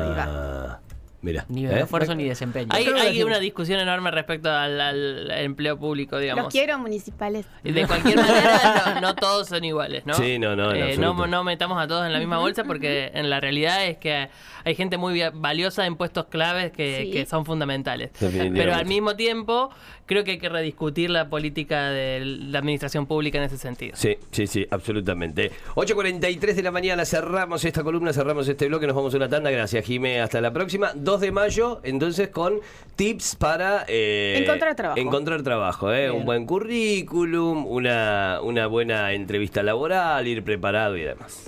Mira. 1.26 1.44
Ni 1.48 1.66
¿eh? 1.66 1.68
de 1.68 1.80
esfuerzo 1.80 2.14
ni 2.14 2.24
desempeño. 2.24 2.68
Hay, 2.70 3.22
una 3.22 3.40
discusión 3.40 3.80
enorme 3.80 4.12
respecto 4.12 4.48
al, 4.48 4.80
al 4.80 5.30
empleo 5.32 5.76
público, 5.76 6.18
digamos. 6.18 6.44
Los 6.44 6.52
quiero 6.52 6.78
municipales. 6.78 7.46
Y 7.64 7.72
De 7.72 7.84
cualquier 7.84 8.16
manera, 8.16 8.92
no, 8.94 9.00
no 9.00 9.14
todos 9.16 9.48
son 9.48 9.64
iguales, 9.64 10.06
¿no? 10.06 10.14
Sí, 10.14 10.38
no, 10.38 10.54
no, 10.54 10.72
Eh, 10.72 10.96
no, 10.98 11.26
no 11.26 11.42
metamos 11.42 11.82
a 11.82 11.88
todos 11.88 12.06
en 12.06 12.12
la 12.12 12.20
misma 12.20 12.38
bolsa 12.38 12.62
porque 12.62 13.10
en 13.12 13.28
la 13.28 13.40
realidad 13.40 13.84
es 13.84 13.96
que 13.98 14.28
hay 14.64 14.74
gente 14.76 14.98
muy 14.98 15.20
valiosa 15.34 15.84
en 15.86 15.96
puestos 15.96 16.26
claves 16.26 16.70
que, 16.72 17.02
Sí. 17.04 17.10
que 17.10 17.26
son 17.26 17.44
fundamentales. 17.44 18.10
Pero 18.18 18.74
al 18.74 18.86
mismo 18.86 19.16
tiempo, 19.16 19.70
creo 20.06 20.24
que 20.24 20.32
hay 20.32 20.38
que 20.38 20.48
rediscutir 20.48 21.10
la 21.10 21.28
política 21.28 21.90
de 21.90 22.20
la 22.24 22.60
administración 22.60 23.06
pública 23.06 23.38
en 23.38 23.44
ese 23.44 23.58
sentido. 23.58 23.96
Sí, 23.96 24.16
sí, 24.30 24.46
sí, 24.46 24.66
absolutamente. 24.70 25.50
8.43 25.74 26.54
de 26.54 26.62
la 26.62 26.70
mañana, 26.70 27.04
cerramos 27.04 27.64
esta 27.64 27.82
columna, 27.82 28.12
cerramos 28.12 28.48
este 28.48 28.66
bloque, 28.68 28.86
nos 28.86 28.96
vamos 28.96 29.12
a 29.14 29.16
una 29.16 29.28
tanda. 29.28 29.50
Gracias, 29.50 29.84
Jime. 29.84 30.20
Hasta 30.20 30.40
la 30.40 30.52
próxima. 30.52 30.90
2 31.16 31.20
de 31.22 31.32
mayo, 31.32 31.80
entonces, 31.82 32.28
con 32.28 32.60
tips 32.94 33.36
para... 33.36 33.84
eh, 33.88 34.40
Encontrar 34.42 34.74
trabajo. 34.74 35.00
Encontrar 35.00 35.42
trabajo, 35.42 35.92
¿eh? 35.92 36.10
Un 36.10 36.26
buen 36.26 36.44
currículum, 36.44 37.66
una, 37.66 38.40
una 38.42 38.66
buena 38.66 39.12
entrevista 39.14 39.62
laboral, 39.62 40.26
ir 40.26 40.44
preparado 40.44 40.94
y 40.96 41.02
demás. 41.02 41.42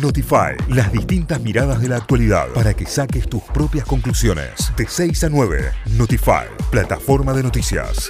Notify, 0.00 0.54
las 0.68 0.92
distintas 0.92 1.40
miradas 1.40 1.80
de 1.80 1.88
la 1.88 1.96
actualidad 1.96 2.46
para 2.54 2.72
que 2.74 2.86
saques 2.86 3.28
tus 3.28 3.42
propias 3.42 3.84
conclusiones. 3.84 4.70
De 4.76 4.86
6 4.86 5.24
a 5.24 5.28
9, 5.28 5.72
Notify, 5.96 6.46
plataforma 6.70 7.32
de 7.32 7.42
noticias. 7.42 8.08